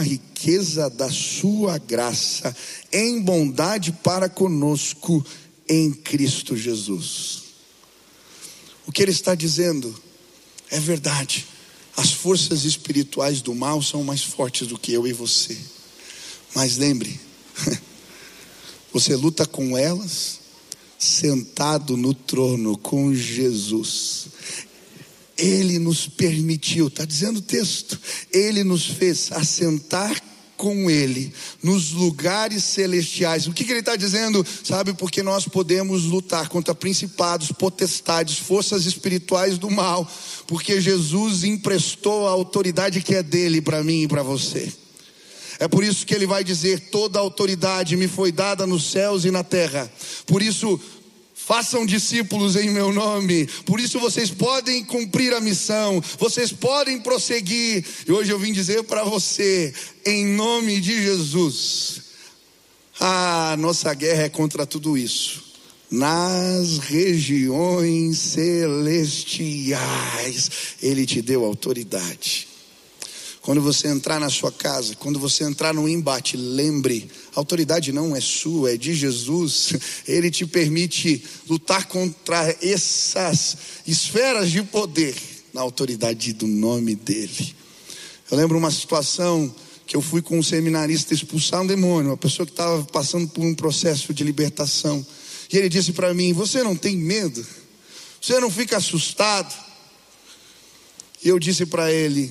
riqueza 0.00 0.88
da 0.88 1.10
sua 1.10 1.78
graça 1.78 2.54
em 2.92 3.20
bondade 3.20 3.92
para 3.92 4.28
conosco 4.28 5.24
em 5.68 5.92
Cristo 5.92 6.56
Jesus. 6.56 7.42
O 8.86 8.92
que 8.92 9.02
ele 9.02 9.10
está 9.10 9.34
dizendo 9.34 9.94
é 10.70 10.78
verdade. 10.78 11.46
As 11.96 12.12
forças 12.12 12.64
espirituais 12.64 13.42
do 13.42 13.54
mal 13.54 13.82
são 13.82 14.04
mais 14.04 14.22
fortes 14.22 14.68
do 14.68 14.78
que 14.78 14.92
eu 14.92 15.06
e 15.06 15.12
você. 15.12 15.58
Mas 16.54 16.76
lembre, 16.76 17.20
você 18.92 19.16
luta 19.16 19.44
com 19.44 19.76
elas 19.76 20.38
sentado 20.98 21.96
no 21.96 22.12
trono 22.12 22.76
com 22.76 23.14
Jesus. 23.14 24.28
Ele 25.38 25.78
nos 25.78 26.08
permitiu, 26.08 26.88
está 26.88 27.04
dizendo 27.04 27.38
o 27.38 27.42
texto, 27.42 27.98
Ele 28.32 28.64
nos 28.64 28.84
fez 28.84 29.30
assentar 29.30 30.20
com 30.58 30.90
Ele 30.90 31.32
nos 31.62 31.92
lugares 31.92 32.64
celestiais. 32.64 33.46
O 33.46 33.52
que, 33.52 33.64
que 33.64 33.70
Ele 33.70 33.78
está 33.78 33.94
dizendo? 33.94 34.44
Sabe, 34.64 34.92
porque 34.92 35.22
nós 35.22 35.46
podemos 35.46 36.04
lutar 36.04 36.48
contra 36.48 36.74
principados, 36.74 37.52
potestades, 37.52 38.38
forças 38.38 38.84
espirituais 38.84 39.56
do 39.56 39.70
mal, 39.70 40.10
porque 40.46 40.80
Jesus 40.80 41.44
emprestou 41.44 42.26
a 42.26 42.32
autoridade 42.32 43.00
que 43.00 43.14
é 43.14 43.22
dele 43.22 43.62
para 43.62 43.84
mim 43.84 44.02
e 44.02 44.08
para 44.08 44.24
você. 44.24 44.70
É 45.60 45.66
por 45.66 45.82
isso 45.82 46.06
que 46.06 46.14
ele 46.14 46.26
vai 46.26 46.44
dizer: 46.44 46.90
toda 46.90 47.18
autoridade 47.18 47.96
me 47.96 48.06
foi 48.06 48.30
dada 48.30 48.66
nos 48.66 48.90
céus 48.90 49.24
e 49.24 49.30
na 49.30 49.42
terra. 49.42 49.90
Por 50.26 50.42
isso, 50.42 50.80
Façam 51.48 51.84
discípulos 51.86 52.56
em 52.56 52.68
meu 52.68 52.92
nome. 52.92 53.46
Por 53.64 53.80
isso 53.80 53.98
vocês 53.98 54.30
podem 54.30 54.84
cumprir 54.84 55.32
a 55.32 55.40
missão, 55.40 55.98
vocês 56.18 56.52
podem 56.52 57.00
prosseguir. 57.00 57.82
E 58.06 58.12
hoje 58.12 58.30
eu 58.30 58.38
vim 58.38 58.52
dizer 58.52 58.84
para 58.84 59.02
você, 59.02 59.72
em 60.04 60.26
nome 60.26 60.78
de 60.78 61.02
Jesus, 61.02 62.02
a 63.00 63.56
nossa 63.58 63.94
guerra 63.94 64.24
é 64.24 64.28
contra 64.28 64.66
tudo 64.66 64.98
isso. 64.98 65.42
Nas 65.90 66.80
regiões 66.80 68.18
celestiais, 68.18 70.50
Ele 70.82 71.06
te 71.06 71.22
deu 71.22 71.46
autoridade. 71.46 72.47
Quando 73.48 73.62
você 73.62 73.88
entrar 73.88 74.20
na 74.20 74.28
sua 74.28 74.52
casa, 74.52 74.94
quando 74.96 75.18
você 75.18 75.42
entrar 75.42 75.72
no 75.72 75.88
embate, 75.88 76.36
lembre: 76.36 77.10
a 77.34 77.40
autoridade 77.40 77.92
não 77.92 78.14
é 78.14 78.20
sua, 78.20 78.74
é 78.74 78.76
de 78.76 78.94
Jesus. 78.94 79.72
Ele 80.06 80.30
te 80.30 80.44
permite 80.44 81.24
lutar 81.48 81.86
contra 81.86 82.54
essas 82.60 83.56
esferas 83.86 84.50
de 84.50 84.62
poder 84.62 85.16
na 85.54 85.62
autoridade 85.62 86.34
do 86.34 86.46
nome 86.46 86.94
dEle. 86.94 87.56
Eu 88.30 88.36
lembro 88.36 88.58
uma 88.58 88.70
situação 88.70 89.50
que 89.86 89.96
eu 89.96 90.02
fui 90.02 90.20
com 90.20 90.38
um 90.38 90.42
seminarista 90.42 91.14
expulsar 91.14 91.62
um 91.62 91.66
demônio, 91.66 92.10
uma 92.10 92.18
pessoa 92.18 92.44
que 92.44 92.52
estava 92.52 92.84
passando 92.84 93.28
por 93.28 93.42
um 93.42 93.54
processo 93.54 94.12
de 94.12 94.24
libertação. 94.24 95.06
E 95.50 95.56
ele 95.56 95.70
disse 95.70 95.94
para 95.94 96.12
mim: 96.12 96.34
Você 96.34 96.62
não 96.62 96.76
tem 96.76 96.98
medo? 96.98 97.46
Você 98.20 98.38
não 98.40 98.50
fica 98.50 98.76
assustado? 98.76 99.54
E 101.24 101.30
eu 101.30 101.38
disse 101.38 101.64
para 101.64 101.90
ele: 101.90 102.30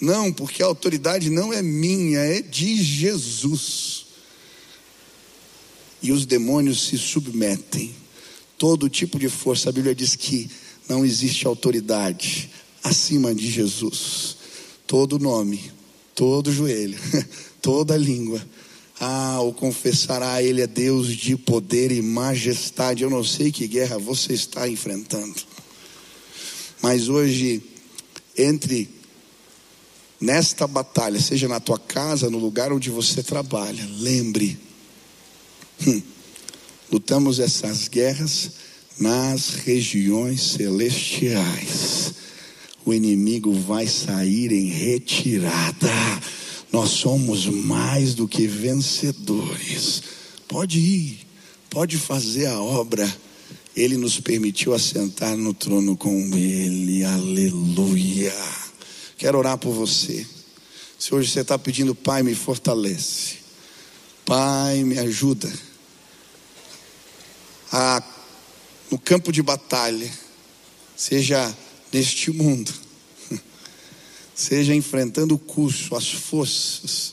não, 0.00 0.32
porque 0.32 0.62
a 0.62 0.66
autoridade 0.66 1.28
não 1.28 1.52
é 1.52 1.60
minha, 1.60 2.20
é 2.20 2.40
de 2.40 2.82
Jesus. 2.82 4.06
E 6.02 6.10
os 6.10 6.24
demônios 6.24 6.86
se 6.86 6.96
submetem. 6.96 7.94
Todo 8.56 8.88
tipo 8.88 9.18
de 9.18 9.28
força, 9.28 9.68
a 9.68 9.72
Bíblia 9.72 9.94
diz 9.94 10.16
que 10.16 10.50
não 10.88 11.04
existe 11.04 11.46
autoridade 11.46 12.50
acima 12.82 13.34
de 13.34 13.50
Jesus. 13.50 14.36
Todo 14.86 15.18
nome, 15.18 15.70
todo 16.14 16.52
joelho, 16.52 16.98
toda 17.60 17.96
língua. 17.96 18.42
Ah, 18.98 19.40
o 19.40 19.52
confessará, 19.52 20.42
Ele 20.42 20.62
é 20.62 20.66
Deus 20.66 21.14
de 21.14 21.36
poder 21.36 21.92
e 21.92 22.02
majestade. 22.02 23.02
Eu 23.02 23.10
não 23.10 23.24
sei 23.24 23.52
que 23.52 23.66
guerra 23.66 23.98
você 23.98 24.32
está 24.32 24.68
enfrentando. 24.68 25.36
Mas 26.82 27.08
hoje, 27.08 27.62
entre 28.36 28.99
nesta 30.20 30.66
batalha, 30.66 31.18
seja 31.20 31.48
na 31.48 31.58
tua 31.58 31.78
casa, 31.78 32.28
no 32.28 32.38
lugar 32.38 32.72
onde 32.72 32.90
você 32.90 33.22
trabalha, 33.22 33.88
lembre, 33.98 34.58
hum, 35.86 36.02
lutamos 36.92 37.38
essas 37.38 37.88
guerras 37.88 38.50
nas 38.98 39.50
regiões 39.64 40.42
celestiais. 40.42 42.14
O 42.84 42.92
inimigo 42.92 43.52
vai 43.52 43.86
sair 43.86 44.52
em 44.52 44.66
retirada. 44.66 45.88
Nós 46.72 46.90
somos 46.90 47.46
mais 47.46 48.14
do 48.14 48.28
que 48.28 48.46
vencedores. 48.46 50.02
Pode 50.46 50.78
ir, 50.78 51.20
pode 51.70 51.96
fazer 51.96 52.46
a 52.46 52.60
obra. 52.60 53.08
Ele 53.74 53.96
nos 53.96 54.20
permitiu 54.20 54.74
assentar 54.74 55.36
no 55.36 55.54
trono 55.54 55.96
com 55.96 56.36
Ele. 56.36 57.04
Aleluia. 57.04 58.69
Quero 59.20 59.36
orar 59.36 59.58
por 59.58 59.74
você. 59.74 60.26
Se 60.98 61.14
hoje 61.14 61.30
você 61.30 61.40
está 61.40 61.58
pedindo, 61.58 61.94
Pai, 61.94 62.22
me 62.22 62.34
fortalece. 62.34 63.36
Pai, 64.24 64.82
me 64.82 64.98
ajuda. 64.98 65.52
A, 67.70 68.02
no 68.90 68.98
campo 68.98 69.30
de 69.30 69.42
batalha, 69.42 70.10
seja 70.96 71.54
neste 71.92 72.30
mundo, 72.30 72.72
seja 74.34 74.74
enfrentando 74.74 75.34
o 75.34 75.38
curso, 75.38 75.94
as 75.94 76.10
forças, 76.10 77.12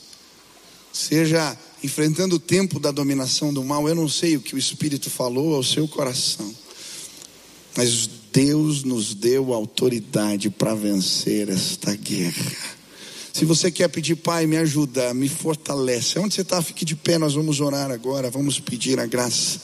seja 0.90 1.54
enfrentando 1.84 2.36
o 2.36 2.40
tempo 2.40 2.80
da 2.80 2.90
dominação 2.90 3.52
do 3.52 3.62
mal. 3.62 3.86
Eu 3.86 3.94
não 3.94 4.08
sei 4.08 4.34
o 4.34 4.40
que 4.40 4.54
o 4.54 4.58
Espírito 4.58 5.10
falou 5.10 5.56
ao 5.56 5.62
seu 5.62 5.86
coração, 5.86 6.56
mas 7.76 8.08
Deus 8.32 8.84
nos 8.84 9.14
deu 9.14 9.52
autoridade 9.52 10.50
para 10.50 10.74
vencer 10.74 11.48
esta 11.48 11.94
guerra. 11.94 12.52
Se 13.32 13.44
você 13.44 13.70
quer 13.70 13.88
pedir, 13.88 14.16
Pai, 14.16 14.46
me 14.46 14.56
ajuda, 14.56 15.14
me 15.14 15.28
fortalece. 15.28 16.18
Onde 16.18 16.34
você 16.34 16.40
está, 16.40 16.60
fique 16.60 16.84
de 16.84 16.96
pé, 16.96 17.18
nós 17.18 17.34
vamos 17.34 17.60
orar 17.60 17.90
agora, 17.90 18.30
vamos 18.30 18.58
pedir 18.58 18.98
a 18.98 19.06
graça 19.06 19.60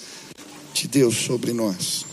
de 0.72 0.86
Deus 0.86 1.16
sobre 1.16 1.52
nós. 1.52 2.04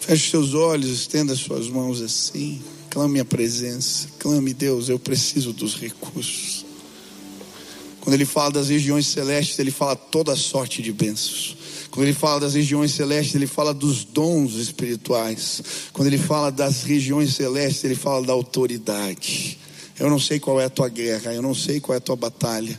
Feche 0.00 0.30
seus 0.30 0.54
olhos, 0.54 0.90
estenda 0.90 1.36
suas 1.36 1.68
mãos 1.68 2.00
assim. 2.00 2.60
Clame 2.90 3.20
a 3.20 3.24
presença. 3.24 4.08
Clame, 4.18 4.52
Deus, 4.52 4.88
eu 4.88 4.98
preciso 4.98 5.52
dos 5.52 5.76
recursos. 5.76 6.59
Quando 8.10 8.16
ele 8.16 8.24
fala 8.24 8.50
das 8.50 8.68
regiões 8.70 9.06
celestes, 9.06 9.56
ele 9.60 9.70
fala 9.70 9.94
toda 9.94 10.34
sorte 10.34 10.82
de 10.82 10.92
bênçãos. 10.92 11.56
Quando 11.92 12.08
ele 12.08 12.12
fala 12.12 12.40
das 12.40 12.54
regiões 12.54 12.90
celestes, 12.90 13.36
ele 13.36 13.46
fala 13.46 13.72
dos 13.72 14.02
dons 14.02 14.54
espirituais. 14.54 15.62
Quando 15.92 16.08
ele 16.08 16.18
fala 16.18 16.50
das 16.50 16.82
regiões 16.82 17.36
celestes, 17.36 17.84
ele 17.84 17.94
fala 17.94 18.26
da 18.26 18.32
autoridade. 18.32 19.56
Eu 19.96 20.10
não 20.10 20.18
sei 20.18 20.40
qual 20.40 20.60
é 20.60 20.64
a 20.64 20.68
tua 20.68 20.88
guerra, 20.88 21.32
eu 21.32 21.40
não 21.40 21.54
sei 21.54 21.78
qual 21.78 21.94
é 21.94 21.98
a 21.98 22.00
tua 22.00 22.16
batalha. 22.16 22.76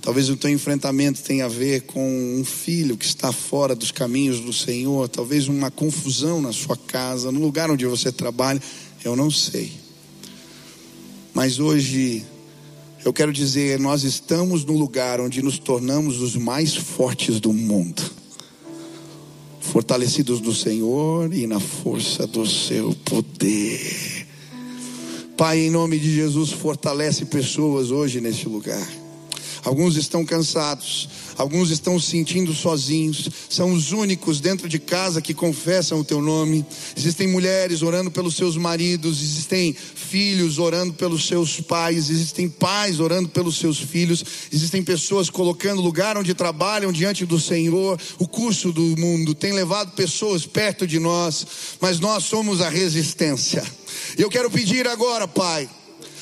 Talvez 0.00 0.30
o 0.30 0.36
teu 0.36 0.48
enfrentamento 0.48 1.20
tenha 1.20 1.46
a 1.46 1.48
ver 1.48 1.80
com 1.80 2.38
um 2.38 2.44
filho 2.44 2.96
que 2.96 3.04
está 3.04 3.32
fora 3.32 3.74
dos 3.74 3.90
caminhos 3.90 4.38
do 4.38 4.52
Senhor, 4.52 5.08
talvez 5.08 5.48
uma 5.48 5.72
confusão 5.72 6.40
na 6.40 6.52
sua 6.52 6.76
casa, 6.76 7.32
no 7.32 7.40
lugar 7.40 7.72
onde 7.72 7.84
você 7.86 8.12
trabalha, 8.12 8.62
eu 9.04 9.16
não 9.16 9.32
sei. 9.32 9.72
Mas 11.34 11.58
hoje 11.58 12.24
eu 13.04 13.12
quero 13.12 13.32
dizer, 13.32 13.78
nós 13.78 14.04
estamos 14.04 14.64
no 14.64 14.76
lugar 14.76 15.20
onde 15.20 15.42
nos 15.42 15.58
tornamos 15.58 16.20
os 16.20 16.36
mais 16.36 16.76
fortes 16.76 17.40
do 17.40 17.52
mundo. 17.52 18.02
Fortalecidos 19.60 20.40
no 20.40 20.54
Senhor 20.54 21.32
e 21.32 21.46
na 21.46 21.60
força 21.60 22.26
do 22.26 22.46
seu 22.46 22.94
poder. 23.04 24.26
Pai, 25.36 25.60
em 25.60 25.70
nome 25.70 25.98
de 25.98 26.14
Jesus, 26.14 26.50
fortalece 26.50 27.24
pessoas 27.24 27.90
hoje 27.90 28.20
neste 28.20 28.48
lugar. 28.48 28.99
Alguns 29.62 29.96
estão 29.96 30.24
cansados, 30.24 31.08
alguns 31.36 31.70
estão 31.70 32.00
se 32.00 32.10
sentindo 32.10 32.54
sozinhos, 32.54 33.28
são 33.48 33.72
os 33.72 33.92
únicos 33.92 34.40
dentro 34.40 34.68
de 34.68 34.78
casa 34.78 35.20
que 35.20 35.34
confessam 35.34 36.00
o 36.00 36.04
teu 36.04 36.22
nome. 36.22 36.64
Existem 36.96 37.28
mulheres 37.28 37.82
orando 37.82 38.10
pelos 38.10 38.36
seus 38.36 38.56
maridos, 38.56 39.22
existem 39.22 39.74
filhos 39.74 40.58
orando 40.58 40.94
pelos 40.94 41.26
seus 41.26 41.60
pais, 41.60 42.08
existem 42.08 42.48
pais 42.48 43.00
orando 43.00 43.28
pelos 43.28 43.58
seus 43.58 43.78
filhos, 43.78 44.24
existem 44.50 44.82
pessoas 44.82 45.28
colocando 45.28 45.82
lugar 45.82 46.16
onde 46.16 46.32
trabalham 46.32 46.90
diante 46.90 47.26
do 47.26 47.38
Senhor. 47.38 48.00
O 48.18 48.26
curso 48.26 48.72
do 48.72 48.96
mundo 48.98 49.34
tem 49.34 49.52
levado 49.52 49.92
pessoas 49.92 50.46
perto 50.46 50.86
de 50.86 50.98
nós, 50.98 51.46
mas 51.80 52.00
nós 52.00 52.24
somos 52.24 52.62
a 52.62 52.70
resistência. 52.70 53.62
E 54.16 54.22
eu 54.22 54.30
quero 54.30 54.50
pedir 54.50 54.88
agora, 54.88 55.28
Pai, 55.28 55.68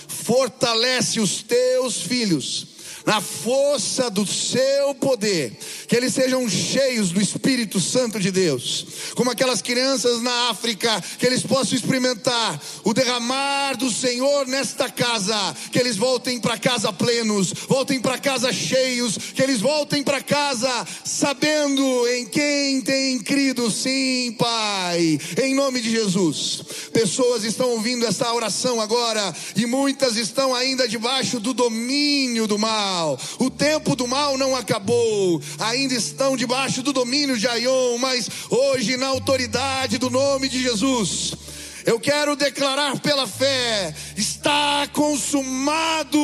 fortalece 0.08 1.20
os 1.20 1.40
teus 1.42 2.02
filhos 2.02 2.77
na 3.06 3.20
força 3.20 4.10
do 4.10 4.26
seu 4.26 4.94
poder, 4.94 5.56
que 5.86 5.96
eles 5.96 6.14
sejam 6.14 6.48
cheios 6.48 7.10
do 7.10 7.20
Espírito 7.20 7.80
Santo 7.80 8.18
de 8.18 8.30
Deus, 8.30 8.86
como 9.14 9.30
aquelas 9.30 9.62
crianças 9.62 10.20
na 10.22 10.50
África, 10.50 11.02
que 11.18 11.26
eles 11.26 11.42
possam 11.42 11.76
experimentar 11.76 12.60
o 12.84 12.92
derramar 12.92 13.76
do 13.76 13.90
Senhor 13.90 14.46
nesta 14.46 14.90
casa, 14.90 15.56
que 15.70 15.78
eles 15.78 15.96
voltem 15.96 16.40
para 16.40 16.58
casa 16.58 16.92
plenos, 16.92 17.52
voltem 17.68 18.00
para 18.00 18.18
casa 18.18 18.52
cheios, 18.52 19.16
que 19.34 19.42
eles 19.42 19.60
voltem 19.60 20.02
para 20.02 20.20
casa 20.20 20.86
sabendo 21.04 22.06
em 22.08 22.26
quem 22.26 22.80
tem 22.80 23.18
crido, 23.18 23.70
sim, 23.70 24.34
Pai, 24.38 25.18
em 25.42 25.54
nome 25.54 25.80
de 25.80 25.90
Jesus. 25.90 26.62
Pessoas 26.92 27.44
estão 27.44 27.70
ouvindo 27.70 28.06
esta 28.06 28.32
oração 28.32 28.80
agora 28.80 29.34
e 29.56 29.66
muitas 29.66 30.16
estão 30.16 30.54
ainda 30.54 30.88
debaixo 30.88 31.40
do 31.40 31.52
domínio 31.52 32.46
do 32.46 32.58
mal 32.58 32.97
mal. 32.98 33.18
O 33.38 33.48
tempo 33.48 33.94
do 33.94 34.08
mal 34.08 34.36
não 34.36 34.56
acabou. 34.56 35.40
Ainda 35.58 35.94
estão 35.94 36.36
debaixo 36.36 36.82
do 36.82 36.92
domínio 36.92 37.38
de 37.38 37.46
Aion, 37.46 37.98
mas 37.98 38.28
hoje, 38.50 38.96
na 38.96 39.06
autoridade 39.06 39.98
do 39.98 40.10
nome 40.10 40.48
de 40.48 40.60
Jesus, 40.62 41.34
eu 41.88 41.98
quero 41.98 42.36
declarar 42.36 43.00
pela 43.00 43.26
fé: 43.26 43.94
está 44.14 44.86
consumado, 44.92 46.20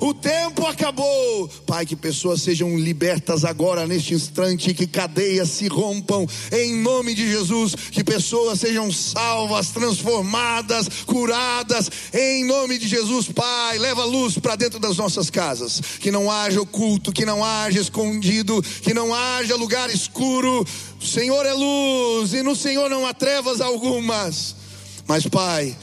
o 0.00 0.14
tempo 0.14 0.64
acabou. 0.64 1.48
Pai, 1.66 1.84
que 1.84 1.96
pessoas 1.96 2.42
sejam 2.42 2.78
libertas 2.78 3.44
agora 3.44 3.88
neste 3.88 4.14
instante, 4.14 4.72
que 4.72 4.86
cadeias 4.86 5.48
se 5.48 5.66
rompam 5.66 6.24
em 6.52 6.76
nome 6.76 7.12
de 7.12 7.28
Jesus, 7.28 7.74
que 7.74 8.04
pessoas 8.04 8.60
sejam 8.60 8.92
salvas, 8.92 9.70
transformadas, 9.70 10.86
curadas 11.04 11.90
em 12.12 12.44
nome 12.44 12.78
de 12.78 12.86
Jesus, 12.86 13.26
Pai. 13.26 13.78
Leva 13.78 14.04
luz 14.04 14.38
para 14.38 14.54
dentro 14.54 14.78
das 14.78 14.96
nossas 14.96 15.28
casas, 15.28 15.80
que 15.98 16.12
não 16.12 16.30
haja 16.30 16.60
oculto, 16.60 17.12
que 17.12 17.26
não 17.26 17.44
haja 17.44 17.80
escondido, 17.80 18.62
que 18.62 18.94
não 18.94 19.12
haja 19.12 19.56
lugar 19.56 19.90
escuro. 19.90 20.64
O 21.02 21.04
Senhor 21.04 21.44
é 21.44 21.52
luz 21.52 22.32
e 22.32 22.44
no 22.44 22.54
Senhor 22.54 22.88
não 22.88 23.04
há 23.04 23.12
trevas 23.12 23.60
algumas. 23.60 24.59
Mas, 25.06 25.26
Pai, 25.26 25.76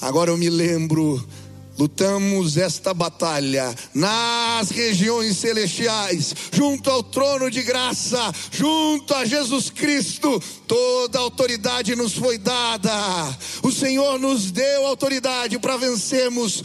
agora 0.00 0.30
eu 0.30 0.36
me 0.36 0.48
lembro 0.48 1.24
lutamos 1.80 2.58
esta 2.58 2.92
batalha 2.92 3.74
nas 3.94 4.68
regiões 4.68 5.38
celestiais, 5.38 6.34
junto 6.52 6.90
ao 6.90 7.02
trono 7.02 7.50
de 7.50 7.62
graça, 7.62 8.30
junto 8.50 9.14
a 9.14 9.24
Jesus 9.24 9.70
Cristo, 9.70 10.42
toda 10.66 11.18
autoridade 11.18 11.96
nos 11.96 12.12
foi 12.12 12.36
dada. 12.36 12.92
O 13.62 13.72
Senhor 13.72 14.18
nos 14.18 14.50
deu 14.50 14.86
autoridade 14.86 15.58
para 15.58 15.78
vencermos 15.78 16.62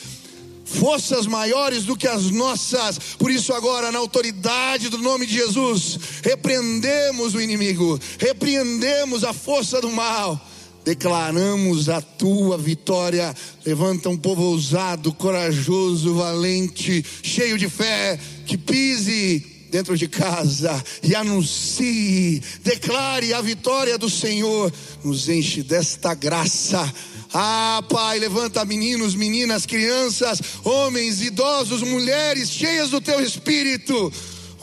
forças 0.66 1.26
maiores 1.26 1.86
do 1.86 1.96
que 1.96 2.10
as 2.10 2.30
nossas. 2.32 3.00
Por 3.18 3.32
isso, 3.32 3.54
agora, 3.54 3.94
na 3.94 4.00
autoridade 4.00 4.90
do 4.90 4.98
nome 4.98 5.26
de 5.26 5.34
Jesus, 5.34 5.98
repreendemos 6.24 7.34
o 7.34 7.42
inimigo, 7.42 7.98
repreendemos 8.20 9.24
a 9.24 9.32
força 9.32 9.80
do 9.80 9.90
mal 9.90 10.42
declaramos 10.86 11.90
a 11.90 12.00
tua 12.00 12.58
vitória. 12.58 13.36
Levanta 13.66 14.08
um 14.08 14.16
povo 14.16 14.44
ousado, 14.44 15.12
corajoso, 15.12 16.14
valente, 16.14 17.04
cheio 17.24 17.58
de 17.58 17.68
fé, 17.68 18.18
que 18.46 18.56
pise 18.56 19.44
dentro 19.72 19.98
de 19.98 20.08
casa 20.08 20.82
e 21.04 21.16
anuncie, 21.16 22.42
declare 22.64 23.34
a 23.34 23.42
vitória 23.42 23.98
do 23.98 24.10
Senhor. 24.10 24.72
Nos 25.04 25.28
enche 25.28 25.64
desta 25.64 26.14
graça. 26.14 26.94
Ah, 27.34 27.84
Pai, 27.90 28.20
levanta 28.20 28.64
meninos, 28.64 29.16
meninas, 29.16 29.66
crianças, 29.66 30.40
homens, 30.64 31.22
idosos, 31.22 31.82
mulheres, 31.82 32.50
cheias 32.50 32.92
do 32.92 33.02
teu 33.02 33.20
espírito 33.20 34.14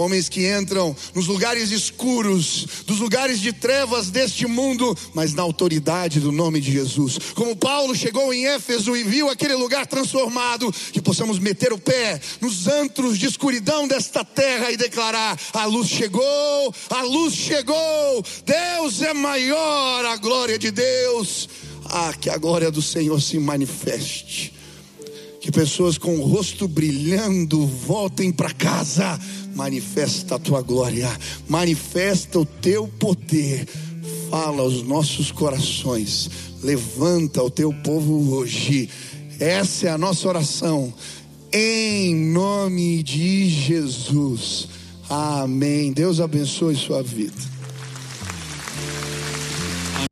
homens 0.02 0.28
que 0.28 0.48
entram 0.48 0.94
nos 1.14 1.26
lugares 1.26 1.70
escuros, 1.70 2.66
dos 2.86 2.98
lugares 2.98 3.40
de 3.40 3.52
trevas 3.52 4.10
deste 4.10 4.46
mundo, 4.46 4.96
mas 5.14 5.32
na 5.32 5.42
autoridade 5.42 6.20
do 6.20 6.32
nome 6.32 6.60
de 6.60 6.72
Jesus. 6.72 7.18
Como 7.34 7.56
Paulo 7.56 7.94
chegou 7.94 8.32
em 8.34 8.46
Éfeso 8.46 8.96
e 8.96 9.04
viu 9.04 9.30
aquele 9.30 9.54
lugar 9.54 9.86
transformado, 9.86 10.72
que 10.92 11.00
possamos 11.00 11.38
meter 11.38 11.72
o 11.72 11.78
pé 11.78 12.20
nos 12.40 12.66
antros 12.66 13.18
de 13.18 13.26
escuridão 13.26 13.86
desta 13.86 14.24
terra 14.24 14.70
e 14.70 14.76
declarar: 14.76 15.38
a 15.52 15.64
luz 15.64 15.88
chegou, 15.88 16.74
a 16.90 17.02
luz 17.02 17.34
chegou, 17.34 18.24
Deus 18.44 19.02
é 19.02 19.14
maior, 19.14 20.04
a 20.04 20.16
glória 20.16 20.58
de 20.58 20.70
Deus. 20.70 21.48
Ah, 21.84 22.14
que 22.18 22.30
a 22.30 22.38
glória 22.38 22.70
do 22.70 22.80
Senhor 22.80 23.20
se 23.20 23.38
manifeste. 23.38 24.52
Que 25.42 25.50
pessoas 25.50 25.98
com 25.98 26.20
o 26.20 26.24
rosto 26.24 26.68
brilhando 26.68 27.66
voltem 27.66 28.30
para 28.30 28.52
casa 28.52 29.18
manifesta 29.54 30.36
a 30.36 30.38
tua 30.38 30.62
glória, 30.62 31.10
manifesta 31.48 32.38
o 32.38 32.46
teu 32.46 32.86
poder, 32.86 33.66
fala 34.30 34.62
aos 34.62 34.82
nossos 34.82 35.30
corações, 35.30 36.30
levanta 36.62 37.42
o 37.42 37.50
teu 37.50 37.72
povo 37.82 38.34
hoje. 38.34 38.88
Essa 39.38 39.88
é 39.88 39.90
a 39.90 39.98
nossa 39.98 40.28
oração, 40.28 40.92
em 41.52 42.14
nome 42.14 43.02
de 43.02 43.48
Jesus. 43.48 44.68
Amém. 45.08 45.92
Deus 45.92 46.20
abençoe 46.20 46.74
sua 46.74 47.02
vida. 47.02 47.51